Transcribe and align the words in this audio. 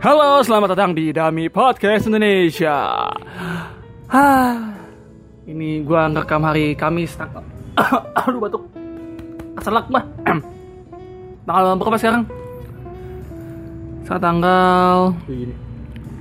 Halo, 0.00 0.40
selamat 0.40 0.72
datang 0.72 0.96
di 0.96 1.12
Dami 1.12 1.52
Podcast 1.52 2.08
Indonesia. 2.08 3.04
Hah, 4.08 4.56
ini 5.44 5.84
gua 5.84 6.08
ngerekam 6.08 6.40
hari 6.40 6.72
Kamis. 6.72 7.20
Aduh 8.24 8.40
batuk. 8.40 8.64
Keselak 9.60 9.92
gua. 9.92 10.00
tanggal 11.44 11.76
berapa 11.76 12.00
sekarang? 12.00 12.24
Sekarang 14.08 14.24
tanggal 14.24 15.12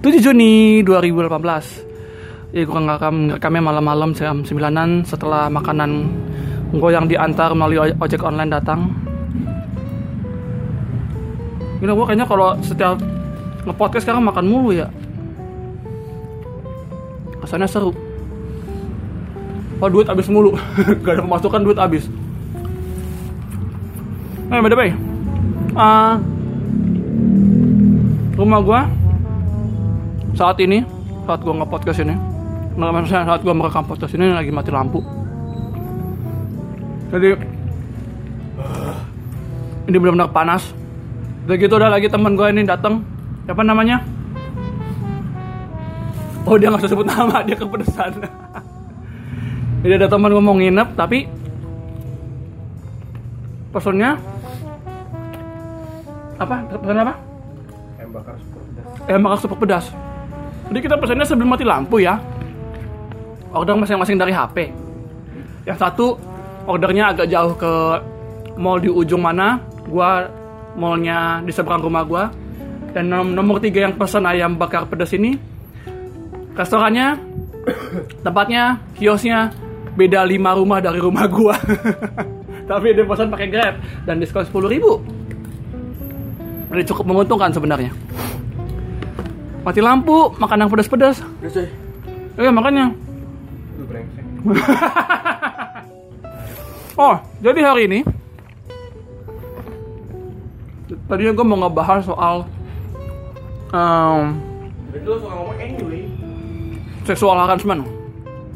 7 0.04 0.28
Juni 0.28 0.84
2018. 0.84 2.52
Ya, 2.52 2.68
gua 2.68 2.84
ngerekam 2.84 3.16
ngerekamnya 3.32 3.64
malam-malam 3.64 4.12
jam 4.12 4.44
9 4.44 5.08
setelah 5.08 5.48
makanan 5.48 6.04
gue 6.76 6.92
yang 6.92 7.08
diantar 7.08 7.56
melalui 7.56 7.80
oj- 7.80 7.96
ojek 7.96 8.28
online 8.28 8.52
datang. 8.52 8.92
Gila 11.80 11.96
gue 11.96 12.06
kayaknya 12.12 12.28
kalau 12.28 12.60
setiap 12.60 13.00
nge-podcast 13.70 14.04
sekarang 14.04 14.26
makan 14.26 14.46
mulu 14.50 14.74
ya. 14.74 14.90
Kesannya 17.46 17.70
seru. 17.70 17.94
Oh 19.80 19.88
duit 19.88 20.10
habis 20.10 20.28
mulu. 20.28 20.58
Gak 21.06 21.16
ada 21.16 21.24
pemasukan 21.24 21.62
duit 21.62 21.78
habis. 21.78 22.10
Eh 24.50 24.58
by 24.58 24.70
the 24.74 24.90
ah, 25.78 26.18
rumah 28.40 28.60
gua 28.64 28.82
saat 30.34 30.58
ini 30.64 30.82
saat 31.28 31.44
gua 31.44 31.62
nge-podcast 31.62 32.02
ini 32.02 32.16
nah, 32.80 32.90
maksudnya 32.90 33.28
saat 33.28 33.44
gua 33.44 33.54
merekam 33.54 33.86
podcast 33.86 34.16
ini 34.16 34.32
lagi 34.32 34.50
mati 34.50 34.72
lampu 34.72 35.04
jadi 37.12 37.36
ini 39.90 39.98
benar-benar 39.98 40.32
panas 40.32 40.72
udah 41.50 41.58
gitu 41.58 41.74
udah 41.82 41.90
lagi 41.90 42.08
teman 42.08 42.38
gue 42.38 42.48
ini 42.54 42.62
datang 42.62 43.02
siapa 43.50 43.66
namanya? 43.66 43.98
Oh 46.46 46.54
dia 46.54 46.70
nggak 46.70 46.86
usah 46.86 46.94
sebut 46.94 47.10
nama 47.10 47.42
dia 47.42 47.58
kepedesan. 47.58 48.22
Jadi 49.82 49.94
ada 49.98 50.06
teman 50.06 50.38
mau 50.38 50.54
nginep 50.54 50.94
tapi 50.94 51.26
pesennya 53.74 54.22
apa? 56.38 56.62
Pesan 56.78 57.02
apa? 57.02 57.18
Ayam 57.98 58.10
bakar 58.14 58.38
super 58.38 58.62
pedas. 58.70 58.86
ayam 59.10 59.22
bakar 59.26 59.40
super 59.42 59.58
pedas. 59.58 59.86
Jadi 60.70 60.80
kita 60.86 60.96
pesannya 61.02 61.26
sebelum 61.26 61.50
mati 61.50 61.66
lampu 61.66 62.06
ya. 62.06 62.22
Order 63.50 63.82
masing-masing 63.82 64.22
dari 64.22 64.30
HP 64.30 64.70
yang 65.66 65.74
satu 65.74 66.22
ordernya 66.70 67.18
agak 67.18 67.34
jauh 67.34 67.58
ke 67.58 67.74
mall 68.62 68.78
di 68.78 68.94
ujung 68.94 69.26
mana. 69.26 69.58
Gua 69.90 70.30
mallnya 70.78 71.42
di 71.42 71.50
seberang 71.50 71.82
rumah 71.82 72.06
gua 72.06 72.30
dan 72.94 73.10
nom- 73.10 73.34
nomor 73.34 73.62
tiga 73.62 73.86
yang 73.86 73.94
pesan 73.96 74.26
ayam 74.26 74.58
bakar 74.58 74.90
pedas 74.90 75.14
ini 75.14 75.38
restorannya 76.58 77.18
tempatnya 78.26 78.82
kiosnya 78.98 79.54
beda 79.94 80.24
lima 80.24 80.56
rumah 80.56 80.80
dari 80.80 81.00
rumah 81.02 81.26
gua. 81.28 81.56
Tapi 82.70 82.94
dia 82.94 83.02
pesan 83.02 83.34
pakai 83.34 83.48
grab 83.50 83.76
dan 84.06 84.22
diskon 84.22 84.46
sepuluh 84.46 84.70
ribu. 84.70 85.02
Ini 86.70 86.86
cukup 86.86 87.10
menguntungkan 87.10 87.50
sebenarnya. 87.50 87.90
Mati 89.66 89.82
lampu 89.82 90.30
makan 90.38 90.66
yang 90.66 90.70
pedas-pedas 90.70 91.26
eh 92.40 92.52
makanya. 92.54 92.94
Oh, 97.00 97.16
jadi 97.40 97.64
hari 97.64 97.88
ini 97.88 98.00
tadinya 101.08 101.32
gue 101.32 101.46
mau 101.48 101.64
ngebahas 101.64 102.04
soal 102.04 102.44
anyway. 105.62 106.10
seksual 107.06 107.38
harassment. 107.38 107.86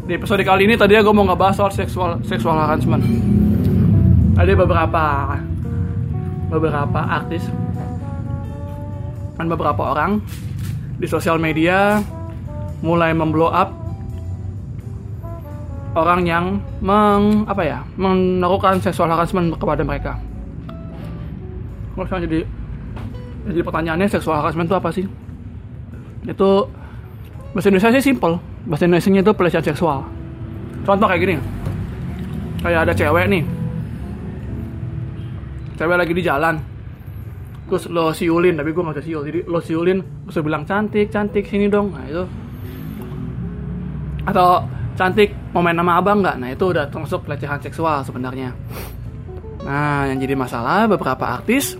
Di 0.09 0.17
episode 0.17 0.41
kali 0.41 0.65
ini 0.65 0.73
tadinya 0.73 1.05
gue 1.05 1.13
mau 1.13 1.25
ngebahas 1.29 1.55
soal 1.55 1.71
seksual 1.71 2.11
seksual 2.25 2.57
harassment. 2.57 3.05
Ada 4.33 4.57
beberapa 4.57 5.05
beberapa 6.49 6.99
artis 7.05 7.45
dan 9.37 9.45
beberapa 9.49 9.93
orang 9.93 10.17
di 10.97 11.05
sosial 11.05 11.37
media 11.37 12.01
mulai 12.81 13.13
memblow 13.13 13.53
up 13.53 13.69
orang 15.93 16.25
yang 16.25 16.57
meng 16.81 17.45
apa 17.45 17.61
ya 17.61 17.79
melakukan 18.01 18.81
seksual 18.81 19.13
harassment 19.13 19.53
kepada 19.61 19.85
mereka. 19.85 20.17
Sekarang 21.93 22.25
jadi 22.25 22.49
jadi 23.43 23.59
pertanyaannya 23.59 24.07
seksual 24.07 24.39
harassment 24.39 24.71
itu 24.71 24.75
apa 24.75 24.89
sih? 24.95 25.05
Itu 26.23 26.71
bahasa 27.51 27.67
Indonesia 27.67 27.91
sih 27.99 28.03
simple. 28.13 28.39
Bahasa 28.63 28.87
Indonesia 28.87 29.11
itu 29.11 29.31
pelecehan 29.35 29.65
seksual. 29.67 29.99
Contoh 30.87 31.07
kayak 31.07 31.21
gini. 31.21 31.35
Kayak 32.63 32.79
ada 32.87 32.93
cewek 32.95 33.25
nih. 33.27 33.43
Cewek 35.75 35.97
lagi 35.99 36.13
di 36.15 36.23
jalan. 36.23 36.55
Terus 37.67 37.89
lo 37.89 38.13
siulin, 38.13 38.53
tapi 38.55 38.69
gue 38.69 38.83
gak 38.85 38.95
bisa 38.95 39.03
siul. 39.03 39.23
Jadi 39.27 39.39
lo 39.49 39.59
siulin, 39.59 39.99
terus 40.29 40.39
bilang 40.45 40.63
cantik, 40.63 41.09
cantik 41.11 41.43
sini 41.49 41.67
dong. 41.67 41.91
Nah 41.91 42.05
itu. 42.07 42.23
Atau 44.23 44.63
cantik 44.95 45.35
mau 45.51 45.59
main 45.59 45.75
sama 45.75 45.99
abang 45.99 46.23
nggak? 46.23 46.35
Nah 46.39 46.49
itu 46.53 46.63
udah 46.71 46.87
termasuk 46.87 47.27
pelecehan 47.27 47.59
seksual 47.59 48.05
sebenarnya. 48.07 48.55
Nah 49.67 50.07
yang 50.07 50.19
jadi 50.21 50.35
masalah 50.37 50.87
beberapa 50.87 51.25
artis 51.27 51.75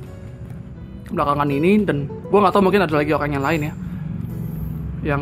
belakangan 1.14 1.50
ini 1.54 1.86
dan 1.86 2.10
gue 2.10 2.40
nggak 2.42 2.54
tahu 2.54 2.66
mungkin 2.66 2.84
ada 2.84 2.94
lagi 2.98 3.14
orang 3.14 3.32
yang 3.38 3.46
lain 3.46 3.62
ya 3.70 3.74
yang 5.04 5.22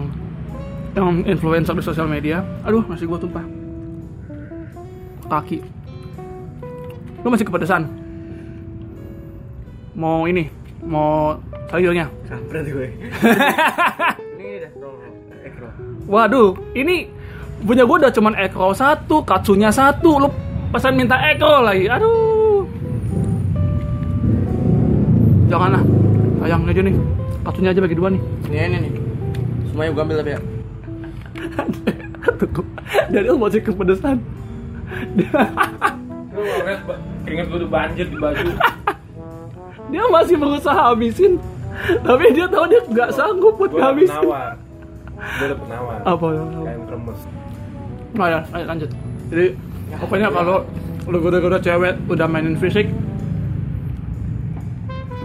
yang 0.96 1.24
influencer 1.24 1.74
di 1.76 1.84
sosial 1.84 2.08
media. 2.08 2.44
Aduh 2.68 2.84
masih 2.86 3.08
gue 3.08 3.20
tumpah. 3.20 3.44
Kaki. 5.28 5.64
Lu 7.24 7.28
masih 7.32 7.48
kepedesan? 7.48 7.88
Mau 9.96 10.28
ini 10.28 10.52
mau 10.84 11.40
sayurnya? 11.72 12.12
Kampret 12.28 12.66
gue. 12.68 12.88
Ini 14.42 14.68
dah 14.68 14.72
roll. 14.82 14.98
Roll. 15.62 15.74
waduh 16.10 16.52
ini 16.74 17.08
punya 17.62 17.86
gue 17.86 17.98
udah 18.02 18.12
cuman 18.12 18.34
roll 18.52 18.76
satu 18.76 19.24
katsunya 19.24 19.72
satu. 19.72 20.28
Lu 20.28 20.28
pesan 20.76 21.00
minta 21.00 21.16
roll 21.40 21.64
lagi. 21.64 21.88
Aduh 21.88 22.31
janganlah 25.52 25.84
sayang 26.40 26.64
aja 26.64 26.82
nih 26.82 26.96
katsunya 27.44 27.70
aja 27.70 27.82
bagi 27.82 27.96
dua 27.96 28.08
nih 28.10 28.22
Ini 28.48 28.58
ini 28.66 28.78
nih. 28.80 28.92
Semuanya 29.68 29.92
gue 29.92 30.04
ambil 30.04 30.18
tapi 30.20 30.32
ya. 30.32 30.40
Tuh, 32.22 32.66
Daniel 33.10 33.38
masih 33.38 33.62
kepedesan 33.62 34.18
dia, 35.16 35.32
Lu 36.32 36.42
ngeliat 36.42 36.82
keringet 37.24 37.46
gue 37.48 37.58
udah 37.60 37.70
banjir 37.70 38.06
di 38.08 38.18
baju. 38.18 38.48
dia 39.88 40.04
masih 40.08 40.36
berusaha 40.36 40.82
habisin 40.88 41.36
tapi 42.02 42.24
dia 42.32 42.46
tahu 42.46 42.66
dia 42.68 42.82
nggak 42.84 43.10
sanggup 43.12 43.56
buat 43.56 43.72
udah 43.72 43.86
habisin 43.90 44.16
penawar. 44.18 44.54
Gue 45.16 45.46
udah 45.46 45.58
penawar. 45.58 45.98
apa 46.04 46.26
Kayak 46.28 46.80
kremes. 46.86 47.20
nah 48.12 48.28
ya 48.28 48.40
ayo 48.52 48.66
lanjut 48.68 48.90
jadi 49.28 49.46
pokoknya 49.98 50.28
kalau 50.30 50.58
lu 51.08 51.18
goda-goda 51.18 51.58
cewek 51.58 51.94
udah 52.06 52.28
mainin 52.28 52.56
fisik 52.56 52.88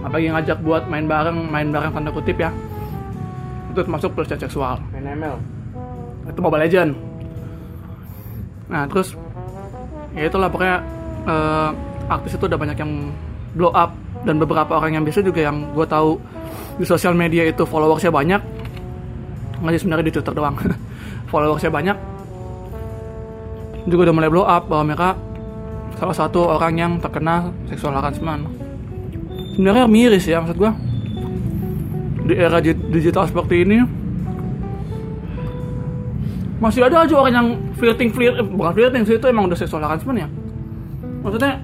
apalagi 0.07 0.31
ngajak 0.31 0.63
buat 0.63 0.87
main 0.87 1.03
bareng 1.03 1.51
main 1.51 1.67
bareng 1.67 1.91
tanda 1.91 2.09
kutip 2.15 2.39
ya. 2.39 2.49
Itu 3.75 3.83
termasuk 3.83 4.15
pelecehan 4.15 4.39
seksual. 4.39 4.79
Main 4.95 5.19
ML. 5.19 5.35
itu 6.27 6.39
Mobile 6.43 6.63
Legend. 6.67 6.91
Nah 8.71 8.83
terus 8.87 9.15
ya 10.15 10.27
itulah 10.27 10.47
pokoknya 10.47 10.79
eh, 11.27 11.69
artis 12.07 12.39
itu 12.39 12.47
udah 12.47 12.59
banyak 12.59 12.77
yang 12.79 12.91
blow 13.53 13.75
up. 13.75 13.91
Dan 14.25 14.41
beberapa 14.41 14.75
orang 14.81 14.97
yang 14.97 15.03
biasa 15.05 15.23
juga 15.23 15.45
yang 15.45 15.71
gue 15.71 15.85
tahu 15.87 16.17
di 16.81 16.85
sosial 16.87 17.13
media 17.15 17.47
itu 17.47 17.63
followersnya 17.63 18.11
banyak. 18.11 18.41
Nggak 19.61 19.71
sih 19.77 19.81
sebenarnya 19.85 20.05
di 20.09 20.13
Twitter 20.19 20.33
doang. 20.35 20.57
Followersnya 21.31 21.71
banyak. 21.71 21.97
Juga 23.87 24.09
udah 24.09 24.15
mulai 24.15 24.29
blow 24.31 24.43
up 24.43 24.67
bahwa 24.67 24.83
mereka 24.91 25.15
salah 25.95 26.15
satu 26.17 26.59
orang 26.59 26.73
yang 26.75 26.91
terkena 26.99 27.55
seksual 27.71 27.95
harassment 27.95 28.66
sebenarnya 29.57 29.89
miris 29.89 30.29
ya 30.29 30.37
maksud 30.37 30.53
gue 30.61 30.71
di 32.29 32.33
era 32.37 32.61
di- 32.61 32.77
digital 32.93 33.25
seperti 33.25 33.65
ini. 33.65 33.81
Masih 36.61 36.85
ada 36.85 37.01
aja 37.01 37.13
orang 37.17 37.33
yang 37.33 37.47
flirting 37.73 38.13
flirt 38.13 38.37
eh, 38.37 38.45
bukan 38.45 38.73
flirting 38.77 39.03
sih 39.09 39.17
itu 39.17 39.25
emang 39.25 39.49
udah 39.49 39.57
seksual 39.57 39.81
harassment 39.81 40.21
ya. 40.21 40.29
Maksudnya 41.25 41.57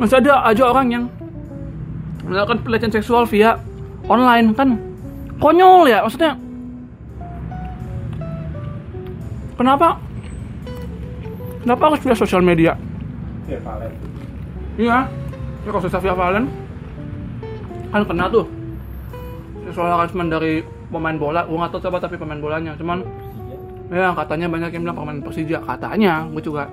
masih 0.00 0.16
ada 0.24 0.48
aja 0.48 0.62
orang 0.64 0.86
yang 0.88 1.04
melakukan 2.24 2.64
pelecehan 2.64 2.92
seksual 2.92 3.28
via 3.28 3.60
online 4.08 4.56
kan? 4.56 4.80
Konyol 5.36 5.92
ya 5.92 6.00
maksudnya. 6.08 6.40
Kenapa? 9.60 10.00
Kenapa 11.60 11.82
harus 11.92 12.00
via 12.00 12.16
sosial 12.16 12.40
media? 12.40 12.72
Ya 13.44 13.60
iya 14.80 14.98
ya 15.64 15.70
kalau 15.72 15.82
via 15.88 16.14
Valen 16.14 16.44
kan 17.88 18.02
kena 18.04 18.24
tuh. 18.28 18.46
Sexual 19.64 19.88
harassment 19.96 20.28
dari 20.28 20.60
pemain 20.92 21.16
bola 21.16 21.48
gue 21.48 21.56
nggak 21.56 21.72
tahu 21.72 21.82
coba 21.88 21.98
tapi 22.04 22.20
pemain 22.20 22.38
bolanya. 22.38 22.76
Cuman 22.76 23.00
ya 23.88 24.12
katanya 24.12 24.46
banyak 24.52 24.70
yang 24.76 24.82
bilang 24.84 24.98
pemain 25.00 25.18
Persija. 25.24 25.64
Katanya 25.64 26.28
gue 26.28 26.42
juga 26.44 26.68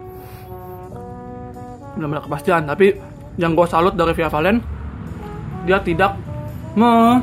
belum 1.95 2.11
ada 2.11 2.21
kepastian. 2.25 2.67
Tapi 2.67 2.93
yang 3.39 3.55
gue 3.55 3.65
salut 3.69 3.95
dari 3.95 4.11
Via 4.11 4.27
Valen 4.27 4.59
dia 5.63 5.79
tidak 5.79 6.17
me 6.75 7.21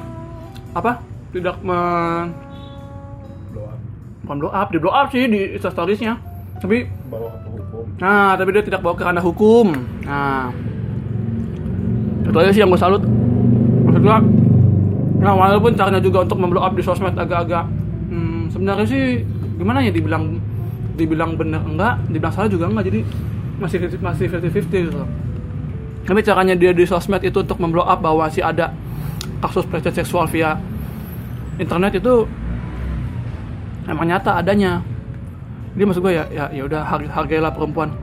apa? 0.73 1.03
Tidak 1.35 1.57
me 1.61 1.81
Blow 3.49 3.65
up. 3.65 3.81
bukan 4.25 4.37
blow 4.45 4.53
up 4.53 4.69
di 4.69 4.79
blow 4.81 4.93
up 4.93 5.09
sih 5.13 5.25
di 5.29 5.41
storiesnya. 5.57 6.21
Tapi 6.59 6.85
Bawa 7.09 7.33
ke 7.33 7.49
hukum. 7.49 7.85
Nah, 8.03 8.35
tapi 8.35 8.51
dia 8.51 8.65
tidak 8.67 8.81
bawa 8.83 8.95
ke 8.99 9.05
ranah 9.07 9.25
hukum. 9.25 9.67
Nah, 10.05 10.51
itu 12.29 12.37
aja 12.39 12.51
sih 12.53 12.61
yang 12.61 12.71
gue 12.71 12.81
salut. 12.81 13.03
Maksud 13.89 14.03
gua, 14.05 14.21
nah 15.19 15.33
walaupun 15.33 15.73
caranya 15.73 16.01
juga 16.01 16.29
untuk 16.29 16.39
memblow 16.39 16.61
up 16.61 16.77
di 16.77 16.85
sosmed 16.85 17.17
agak-agak, 17.17 17.65
hmm, 18.13 18.53
sebenarnya 18.53 18.87
sih 18.87 19.25
gimana 19.57 19.81
ya 19.81 19.91
dibilang 19.91 20.39
dibilang 20.95 21.35
benar 21.35 21.65
enggak, 21.65 21.95
dibilang 22.13 22.35
salah 22.37 22.51
juga 22.53 22.69
enggak. 22.69 22.93
Jadi 22.93 23.01
masih 23.59 23.79
masih 23.99 24.25
50-50 24.29 24.87
gitu. 24.93 25.03
Tapi 26.09 26.21
caranya 26.25 26.55
dia 26.57 26.73
di 26.73 26.85
sosmed 26.85 27.21
itu 27.25 27.41
untuk 27.41 27.59
memblow 27.61 27.85
up 27.85 28.01
bahwa 28.01 28.29
si 28.29 28.45
ada 28.45 28.73
kasus 29.41 29.65
pelecehan 29.69 29.95
seksual 30.05 30.25
via 30.29 30.57
internet 31.59 31.99
itu 31.99 32.25
emang 33.89 34.07
nyata 34.07 34.39
adanya 34.39 34.83
dia 35.75 35.85
maksud 35.87 36.03
gue 36.03 36.15
ya 36.15 36.25
ya 36.31 36.45
ya 36.51 36.63
udah 36.67 36.83
harga, 36.83 37.11
hargailah 37.13 37.53
perempuan 37.55 37.95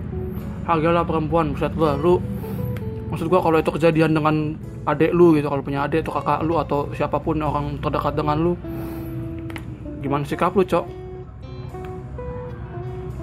hargailah 0.64 1.04
perempuan 1.04 1.52
buset 1.52 1.72
gue 1.76 1.92
lu 2.00 2.20
maksud 3.10 3.28
gue 3.30 3.40
kalau 3.40 3.58
itu 3.62 3.72
kejadian 3.72 4.12
dengan 4.18 4.58
adik 4.86 5.12
lu 5.14 5.38
gitu 5.38 5.48
kalau 5.50 5.62
punya 5.62 5.86
adik 5.86 6.06
atau 6.06 6.14
kakak 6.22 6.40
lu 6.46 6.58
atau 6.58 6.90
siapa 6.94 7.18
pun 7.22 7.38
orang 7.42 7.78
terdekat 7.82 8.14
dengan 8.18 8.38
lu 8.42 8.54
gimana 10.02 10.22
sikap 10.22 10.54
lu 10.54 10.62
cok? 10.62 10.86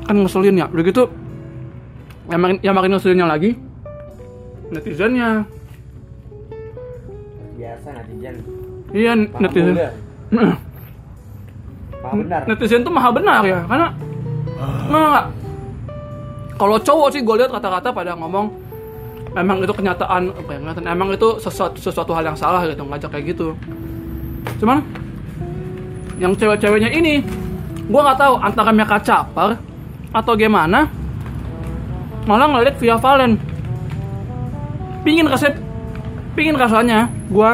Kan 0.02 0.16
ngeselin 0.18 0.58
ya? 0.58 0.66
Udah 0.66 0.82
gitu 0.82 1.04
yang 2.30 2.40
makin 2.42 2.56
yang 2.62 2.74
makin 2.74 2.90
ngeselinnya 2.94 3.26
lagi 3.26 3.50
netizennya. 4.74 5.46
Biasa 7.58 7.88
netizen. 8.02 8.34
iya 8.90 9.12
Paham 9.14 9.40
netizen. 9.46 9.74
benar. 12.26 12.42
netizen 12.50 12.80
tuh 12.82 12.90
maha 12.90 13.10
benar 13.14 13.42
ya 13.46 13.62
karena 13.66 13.86
nggak? 14.90 15.26
Kalau 16.58 16.76
cowok 16.78 17.08
sih 17.10 17.20
gue 17.26 17.34
lihat 17.42 17.50
kata-kata 17.50 17.90
pada 17.90 18.14
ngomong 18.14 18.61
memang 19.32 19.64
itu 19.64 19.72
kenyataan 19.72 20.32
apa 20.32 20.50
ya, 20.52 20.58
kenyataan? 20.60 20.86
Emang 20.88 21.08
itu 21.12 21.28
sesuatu 21.40 21.76
sesuatu 21.80 22.12
hal 22.12 22.32
yang 22.32 22.38
salah 22.38 22.64
gitu 22.68 22.84
ngajak 22.84 23.10
kayak 23.12 23.24
gitu. 23.36 23.56
Cuman 24.60 24.84
yang 26.20 26.36
cewek-ceweknya 26.36 26.92
ini 26.92 27.24
gue 27.82 28.00
nggak 28.00 28.18
tahu 28.20 28.34
antara 28.38 28.70
mereka 28.70 29.02
capar 29.02 29.58
atau 30.12 30.32
gimana 30.36 30.86
malah 32.28 32.46
ngeliat 32.46 32.76
via 32.78 32.96
Valen. 33.00 33.40
Pingin 35.02 35.26
rasanya 35.26 35.58
pingin 36.38 36.56
rasanya 36.56 37.10
gue 37.26 37.50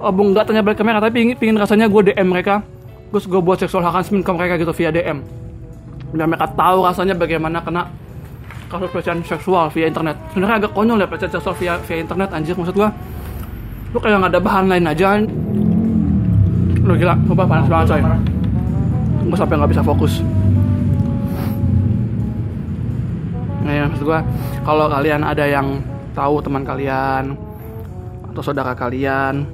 oh, 0.00 0.12
bung 0.14 0.32
nggak 0.32 0.48
tanya 0.48 0.64
balik 0.64 0.80
ke 0.80 0.84
mereka 0.86 1.04
tapi 1.04 1.14
pingin, 1.14 1.36
pingin 1.36 1.56
rasanya 1.60 1.86
gue 1.90 2.14
DM 2.14 2.28
mereka. 2.30 2.64
Terus 3.12 3.30
gue 3.30 3.38
buat 3.38 3.58
seksual 3.62 3.86
harassment 3.86 4.26
ke 4.26 4.30
mereka 4.34 4.58
gitu 4.58 4.74
via 4.74 4.90
DM 4.90 5.44
biar 6.14 6.30
mereka 6.30 6.46
tahu 6.54 6.86
rasanya 6.86 7.18
bagaimana 7.18 7.58
kena 7.58 7.90
kasus 8.68 8.88
pelecehan 8.90 9.20
seksual 9.22 9.70
via 9.70 9.86
internet. 9.88 10.16
Sebenarnya 10.32 10.56
agak 10.64 10.72
konyol 10.72 10.98
ya 11.02 11.06
pelecehan 11.08 11.32
seksual 11.32 11.54
via 11.56 11.74
via 11.82 11.98
internet 12.00 12.28
anjir 12.32 12.54
maksud 12.56 12.74
gue 12.74 12.90
lu 13.94 13.98
kayak 14.02 14.18
nggak 14.18 14.32
ada 14.34 14.42
bahan 14.42 14.64
lain 14.66 14.84
aja. 14.90 15.08
Lu 16.84 16.92
gila 16.98 17.14
coba 17.30 17.44
panas 17.46 17.66
banget 17.70 17.86
coy. 17.94 18.02
Gue 19.24 19.38
sampai 19.38 19.56
nggak 19.56 19.70
bisa 19.70 19.82
fokus. 19.86 20.12
Nah 23.64 23.72
ya 23.72 23.84
maksud 23.88 24.04
gue 24.04 24.20
kalau 24.66 24.86
kalian 24.90 25.22
ada 25.24 25.44
yang 25.48 25.80
tahu 26.12 26.42
teman 26.44 26.62
kalian 26.66 27.32
atau 28.30 28.42
saudara 28.42 28.74
kalian 28.74 29.46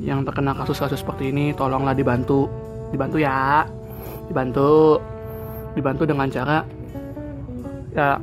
yang 0.00 0.24
terkena 0.24 0.56
kasus-kasus 0.56 1.00
seperti 1.00 1.32
ini 1.32 1.56
tolonglah 1.56 1.96
dibantu. 1.96 2.46
Dibantu 2.92 3.16
ya. 3.18 3.64
Dibantu. 4.28 5.00
Dibantu 5.74 6.02
dengan 6.02 6.26
cara 6.26 6.66
ya 7.94 8.14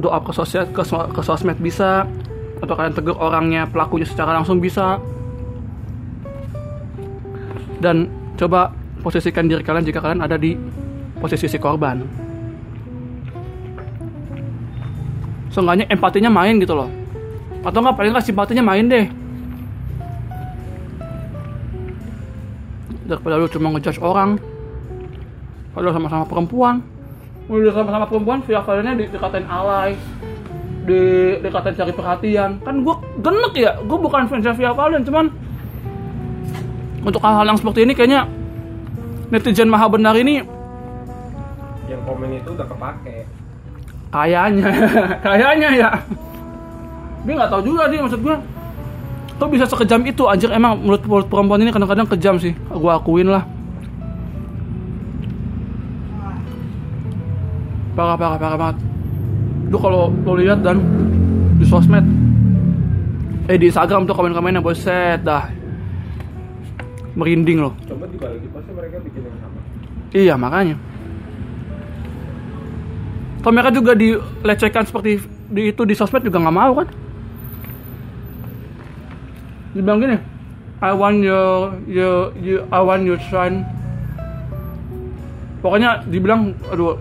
doa 0.00 0.18
ke 0.24 0.32
sosial 0.32 0.64
ke, 0.72 0.82
ke 0.88 1.20
sosmed 1.20 1.58
bisa 1.60 2.08
atau 2.62 2.74
kalian 2.78 2.94
tegur 2.94 3.18
orangnya 3.18 3.66
pelakunya 3.66 4.06
secara 4.06 4.38
langsung 4.38 4.62
bisa. 4.62 5.02
Dan 7.82 8.06
coba 8.38 8.70
posisikan 9.02 9.50
diri 9.50 9.66
kalian 9.66 9.82
jika 9.82 9.98
kalian 9.98 10.22
ada 10.22 10.38
di 10.38 10.54
posisi 11.18 11.50
si 11.50 11.58
korban. 11.58 12.06
Seenggaknya 15.50 15.90
empatinya 15.90 16.30
main 16.30 16.56
gitu 16.62 16.78
loh. 16.78 16.88
Atau 17.66 17.82
nggak 17.82 17.98
paling 17.98 18.14
nggak 18.14 18.26
simpatinya 18.26 18.62
main 18.62 18.86
deh. 18.86 19.06
Daripada 23.10 23.34
lu 23.36 23.50
cuma 23.50 23.74
ngejudge 23.74 23.98
orang 23.98 24.38
padahal 25.74 25.96
sama-sama 25.98 26.24
perempuan 26.28 26.84
udah 27.50 27.72
sama-sama 27.74 28.06
perempuan 28.06 28.38
via 28.46 28.62
kaliannya 28.62 28.94
di, 29.02 29.04
dikatain 29.10 29.46
alay 29.50 29.98
di 30.82 31.02
dikatain 31.42 31.74
cari 31.78 31.92
perhatian. 31.94 32.50
Kan 32.62 32.86
gue 32.86 32.94
genek 33.22 33.54
ya 33.58 33.72
gue 33.82 33.98
bukan 33.98 34.26
fans 34.30 34.46
via 34.46 34.72
kalian 34.74 35.02
cuman 35.02 35.26
untuk 37.02 37.18
hal-hal 37.22 37.46
yang 37.50 37.58
seperti 37.58 37.82
ini 37.82 37.92
kayaknya 37.98 38.30
netizen 39.34 39.66
maha 39.66 39.90
benar 39.90 40.14
ini 40.14 40.46
Yang 41.90 42.02
komen 42.06 42.30
itu 42.38 42.50
udah 42.54 42.66
kepake. 42.66 43.16
kayaknya 44.12 44.70
kayaknya 45.26 45.68
ya. 45.72 45.90
Dia 47.22 47.32
nggak 47.38 47.50
tahu 47.50 47.62
juga 47.62 47.86
dia 47.90 48.00
maksud 48.02 48.20
gue 48.22 48.36
kok 49.42 49.50
bisa 49.50 49.66
sekejam 49.66 50.06
itu? 50.06 50.22
Anjir 50.30 50.54
emang 50.54 50.78
menurut, 50.78 51.02
menurut 51.02 51.26
perempuan 51.26 51.58
ini 51.58 51.74
kadang-kadang 51.74 52.06
kejam 52.06 52.38
sih. 52.38 52.54
Gue 52.70 52.92
akuin 52.94 53.26
lah 53.26 53.42
parah 57.92 58.16
parah 58.16 58.38
parah 58.40 58.58
banget 58.58 58.76
lu 59.72 59.76
kalau 59.80 60.12
lo 60.12 60.32
lihat 60.36 60.60
dan 60.60 60.80
di 61.56 61.64
sosmed 61.64 62.04
eh 63.48 63.56
di 63.56 63.68
Instagram 63.68 64.04
tuh 64.04 64.14
komen-komennya 64.16 64.60
boset 64.60 65.20
dah 65.24 65.48
merinding 67.16 67.60
loh 67.60 67.74
Coba 67.84 68.08
dibalik 68.08 68.44
pasti 68.52 68.70
mereka 68.72 68.96
bikin 69.04 69.22
yang 69.28 69.36
sama. 69.40 69.58
Iya 70.12 70.34
makanya. 70.36 70.76
Kalau 73.42 73.52
mereka 73.56 73.72
juga 73.74 73.92
dilecehkan 73.96 74.84
seperti 74.86 75.24
di 75.50 75.72
itu 75.72 75.82
di 75.82 75.94
sosmed 75.96 76.22
juga 76.22 76.38
nggak 76.38 76.56
mau 76.56 76.72
kan? 76.78 76.88
Dibilang 79.72 79.98
gini, 80.04 80.16
I 80.84 80.92
want 80.92 81.24
your 81.24 81.74
your 81.88 82.30
you 82.38 82.62
I 82.68 82.80
want 82.84 83.08
your 83.08 83.18
son. 83.32 83.64
Pokoknya 85.64 86.04
dibilang, 86.06 86.54
aduh, 86.70 86.98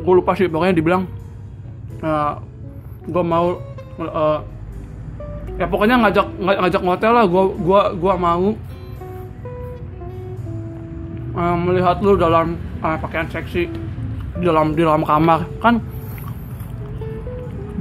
gue 0.00 0.14
lupa 0.16 0.32
sih. 0.34 0.48
Pokoknya 0.48 0.74
dibilang, 0.76 1.04
gue 3.06 3.24
mau, 3.24 3.56
eh, 4.00 4.38
ya 5.60 5.66
pokoknya 5.68 5.96
ngajak 6.08 6.26
ngajak 6.40 6.82
ngotel 6.82 7.12
lah. 7.12 7.24
Gue 7.28 7.44
gua 7.60 7.82
gua 7.94 8.14
mau 8.16 8.46
eh, 11.36 11.56
melihat 11.60 11.96
lu 12.00 12.16
dalam 12.16 12.56
eh, 12.82 12.96
pakaian 12.98 13.28
seksi 13.28 13.90
di 14.40 14.44
dalam 14.48 14.72
di 14.72 14.80
dalam 14.80 15.04
kamar 15.04 15.44
kan 15.60 15.76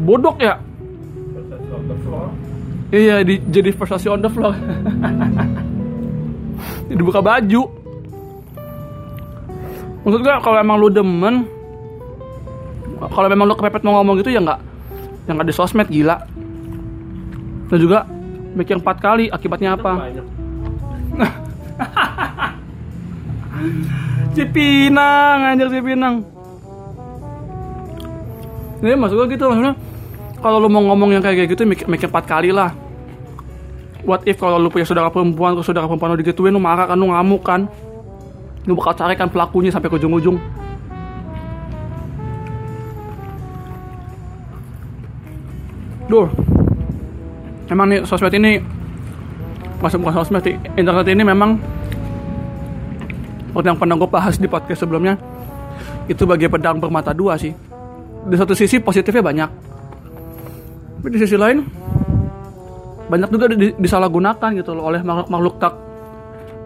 bodok 0.03 0.37
ya 0.43 0.59
iya 2.91 3.23
di, 3.23 3.39
jadi 3.47 3.71
prestasi 3.71 4.11
on 4.11 4.19
the 4.19 4.29
floor 4.31 4.55
dibuka 6.89 7.23
baju 7.23 7.61
maksud 10.03 10.19
gue 10.19 10.33
kalau 10.43 10.57
emang 10.59 10.77
lu 10.79 10.89
demen 10.91 11.47
kalau 13.07 13.27
memang 13.31 13.47
lu 13.47 13.55
kepepet 13.55 13.87
mau 13.87 14.03
ngomong 14.03 14.19
gitu 14.19 14.35
ya 14.35 14.43
nggak 14.43 14.59
ya 15.27 15.31
nggak 15.31 15.47
di 15.47 15.55
sosmed 15.55 15.87
gila 15.87 16.19
dan 17.69 17.77
juga 17.79 18.03
mikir 18.57 18.81
empat 18.81 18.97
kali 18.99 19.29
akibatnya 19.29 19.77
apa. 19.77 20.09
Cipinang, 24.33 25.37
anjir 25.53 25.69
Cipinang. 25.69 26.25
Ini 28.79 28.95
maksud 28.95 29.15
gue 29.19 29.27
gitu 29.35 29.51
maksudnya 29.51 29.75
kalau 30.39 30.57
lu 30.63 30.71
mau 30.71 30.79
ngomong 30.79 31.11
yang 31.11 31.23
kayak 31.23 31.51
gitu 31.51 31.67
mikir, 31.67 31.85
mikir 31.85 32.07
empat 32.07 32.25
kali 32.25 32.49
lah. 32.55 32.71
What 34.07 34.23
if 34.23 34.39
kalau 34.39 34.55
lu 34.55 34.71
punya 34.71 34.87
saudara 34.87 35.11
perempuan, 35.11 35.59
kalau 35.59 35.65
saudara 35.67 35.85
perempuan 35.85 36.15
lu 36.15 36.19
digituin 36.23 36.55
lu 36.55 36.61
marah 36.63 36.87
kan, 36.87 36.95
lu 36.95 37.11
ngamuk 37.11 37.43
kan. 37.43 37.67
Lu 38.63 38.79
bakal 38.79 38.95
cari 38.95 39.19
kan 39.19 39.27
pelakunya 39.27 39.69
sampai 39.69 39.91
ke 39.91 39.99
ujung-ujung. 39.99 40.39
Duh. 46.09 46.25
Emang 47.69 47.85
nih 47.85 48.01
sosmed 48.01 48.33
ini 48.33 48.57
masuk 49.79 50.01
bukan 50.01 50.15
sosmed 50.19 50.41
sih. 50.41 50.57
internet 50.75 51.07
ini 51.07 51.23
memang 51.23 51.55
seperti 53.49 53.75
yang 53.75 53.79
pernah 53.79 53.95
gue 53.97 54.09
bahas 54.09 54.37
di 54.37 54.47
podcast 54.47 54.85
sebelumnya 54.85 55.17
itu 56.07 56.25
bagi 56.25 56.47
pedang 56.47 56.79
bermata 56.79 57.11
dua 57.11 57.37
sih 57.37 57.53
di 58.29 58.35
satu 58.35 58.55
sisi 58.55 58.79
positifnya 58.79 59.19
banyak 59.19 59.49
tapi 60.99 61.09
di 61.11 61.19
sisi 61.19 61.37
lain 61.39 61.63
banyak 63.09 63.29
juga 63.31 63.47
di- 63.51 63.75
disalahgunakan 63.75 64.49
gitu 64.59 64.75
loh 64.75 64.83
oleh 64.91 65.01
makhluk 65.01 65.27
makhluk 65.27 65.55
tak 65.59 65.73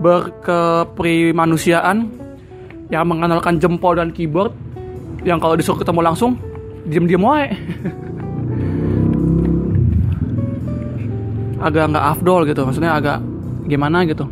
berkeprimanusiaan 0.01 2.09
yang 2.91 3.07
mengandalkan 3.07 3.57
jempol 3.57 3.95
dan 3.95 4.12
keyboard 4.13 4.51
yang 5.23 5.39
kalau 5.39 5.55
disuruh 5.55 5.79
ketemu 5.81 6.01
langsung 6.03 6.38
diem-diem 6.85 7.23
wae 7.23 7.47
agak 11.63 11.96
nggak 11.96 12.05
afdol 12.12 12.43
gitu 12.43 12.67
maksudnya 12.67 13.00
agak 13.00 13.24
gimana 13.72 14.03
gitu. 14.03 14.27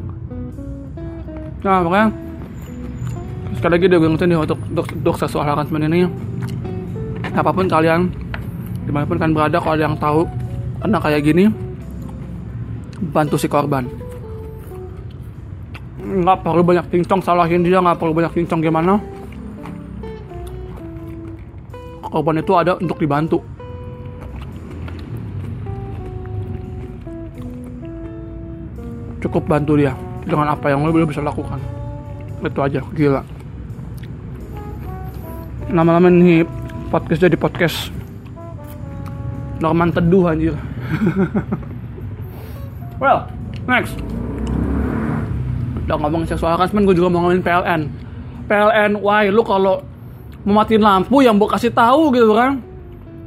Nah 1.64 1.80
makanya 1.80 2.12
sekali 3.56 3.72
lagi 3.80 3.86
dia 3.88 3.98
gue 4.04 4.10
ngerti 4.12 4.26
nih 4.28 4.38
untuk 4.44 4.60
untuk, 4.68 4.86
untuk 4.92 5.16
seksual 5.16 5.48
harassment 5.48 5.88
ini 5.88 6.04
apa 7.32 7.52
pun 7.56 7.72
kalian 7.72 8.12
di 8.84 8.92
mana 8.92 9.08
pun 9.08 9.16
kalian 9.16 9.32
berada 9.32 9.58
kalau 9.64 9.76
ada 9.80 9.84
yang 9.88 9.96
tahu 9.96 10.28
kena 10.84 11.00
kayak 11.00 11.22
gini 11.24 11.48
bantu 13.16 13.40
si 13.40 13.48
korban. 13.48 13.88
Nggak 16.02 16.44
perlu 16.44 16.62
banyak 16.68 16.86
cincong 16.92 17.22
salahin 17.24 17.64
dia 17.64 17.80
nggak 17.80 17.96
perlu 17.96 18.12
banyak 18.12 18.36
cincong 18.36 18.60
gimana? 18.60 19.00
Korban 22.12 22.44
itu 22.44 22.52
ada 22.60 22.76
untuk 22.76 23.00
dibantu 23.00 23.40
cukup 29.32 29.48
bantu 29.48 29.80
dia 29.80 29.96
dengan 30.28 30.52
apa 30.52 30.68
yang 30.68 30.84
lo 30.84 30.92
bisa 31.08 31.24
lakukan. 31.24 31.56
Itu 32.44 32.60
aja 32.60 32.84
gila. 32.92 33.24
Lama-lama 35.72 36.12
nih 36.12 36.44
podcast 36.92 37.24
jadi 37.24 37.40
podcast 37.40 37.96
Norman 39.64 39.96
teduh 39.96 40.28
anjir. 40.28 40.52
Well 43.02 43.32
next. 43.72 43.96
Udah 45.88 45.96
ngomong 45.96 46.28
seksual 46.28 46.60
harassment 46.60 46.84
gue 46.92 47.00
juga 47.00 47.08
mau 47.08 47.24
ngomongin 47.24 47.40
PLN. 47.40 47.82
PLN 48.52 48.92
why? 49.00 49.32
Lu 49.32 49.48
kalau 49.48 49.80
mau 50.44 50.60
matiin 50.60 50.84
lampu 50.84 51.24
yang 51.24 51.40
mau 51.40 51.48
kasih 51.48 51.72
tahu 51.72 52.12
gitu 52.12 52.36
kan? 52.36 52.60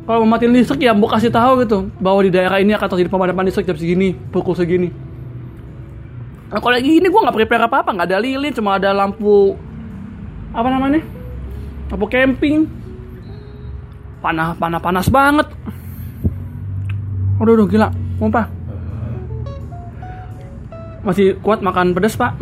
Kalau 0.04 0.20
mau 0.28 0.36
matiin 0.36 0.52
listrik 0.52 0.84
ya 0.84 0.92
mau 0.92 1.08
kasih 1.08 1.32
tahu 1.32 1.64
gitu. 1.64 1.88
Bahwa 1.96 2.20
di 2.20 2.28
daerah 2.28 2.60
ini 2.60 2.76
akan 2.76 2.92
terjadi 2.92 3.08
pemadaman 3.08 3.48
listrik 3.48 3.64
jam 3.64 3.80
segini 3.80 4.12
pukul 4.12 4.52
segini 4.52 5.03
Nah, 6.54 6.62
kalau 6.62 6.78
lagi 6.78 7.02
ini 7.02 7.10
gue 7.10 7.18
nggak 7.18 7.34
prepare 7.34 7.66
apa 7.66 7.82
apa 7.82 7.90
nggak 7.90 8.14
ada 8.14 8.22
lilin 8.22 8.54
cuma 8.54 8.78
ada 8.78 8.94
lampu 8.94 9.58
apa 10.54 10.70
namanya 10.70 11.02
lampu 11.90 12.06
camping 12.06 12.70
panah 14.22 14.54
panah 14.54 14.78
panas 14.78 15.10
banget 15.10 15.50
aduh, 17.42 17.58
aduh 17.58 17.66
gila 17.66 17.90
mumpah 18.22 18.46
masih 21.02 21.34
kuat 21.42 21.58
makan 21.58 21.90
pedas 21.90 22.14
pak 22.14 22.38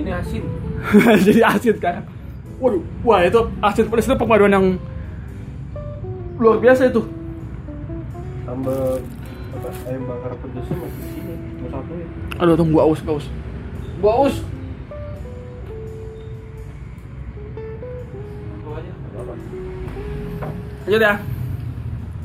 Ini 0.00 0.10
asin. 0.24 0.42
jadi 1.28 1.44
asin 1.44 1.76
kan 1.76 2.08
waduh 2.56 2.80
wah 3.04 3.20
itu 3.20 3.52
asin 3.60 3.84
pedas 3.92 4.08
itu 4.08 4.16
perpaduan 4.16 4.56
yang 4.56 4.66
luar 6.40 6.56
biasa 6.56 6.88
itu 6.88 7.04
Tambah 8.48 8.96
apa? 9.60 9.68
Ayam 9.92 10.08
bakar 10.08 10.32
pedasnya 10.40 10.76
masih 10.80 11.04
sini. 11.12 11.43
Satu 11.70 11.92
ya. 11.96 12.06
aduh 12.42 12.54
tunggu 12.58 12.78
aus 12.80 13.00
aus. 13.06 13.24
Gua 14.02 14.12
aus. 14.26 14.36
Lanjut 20.84 21.00
ya. 21.00 21.16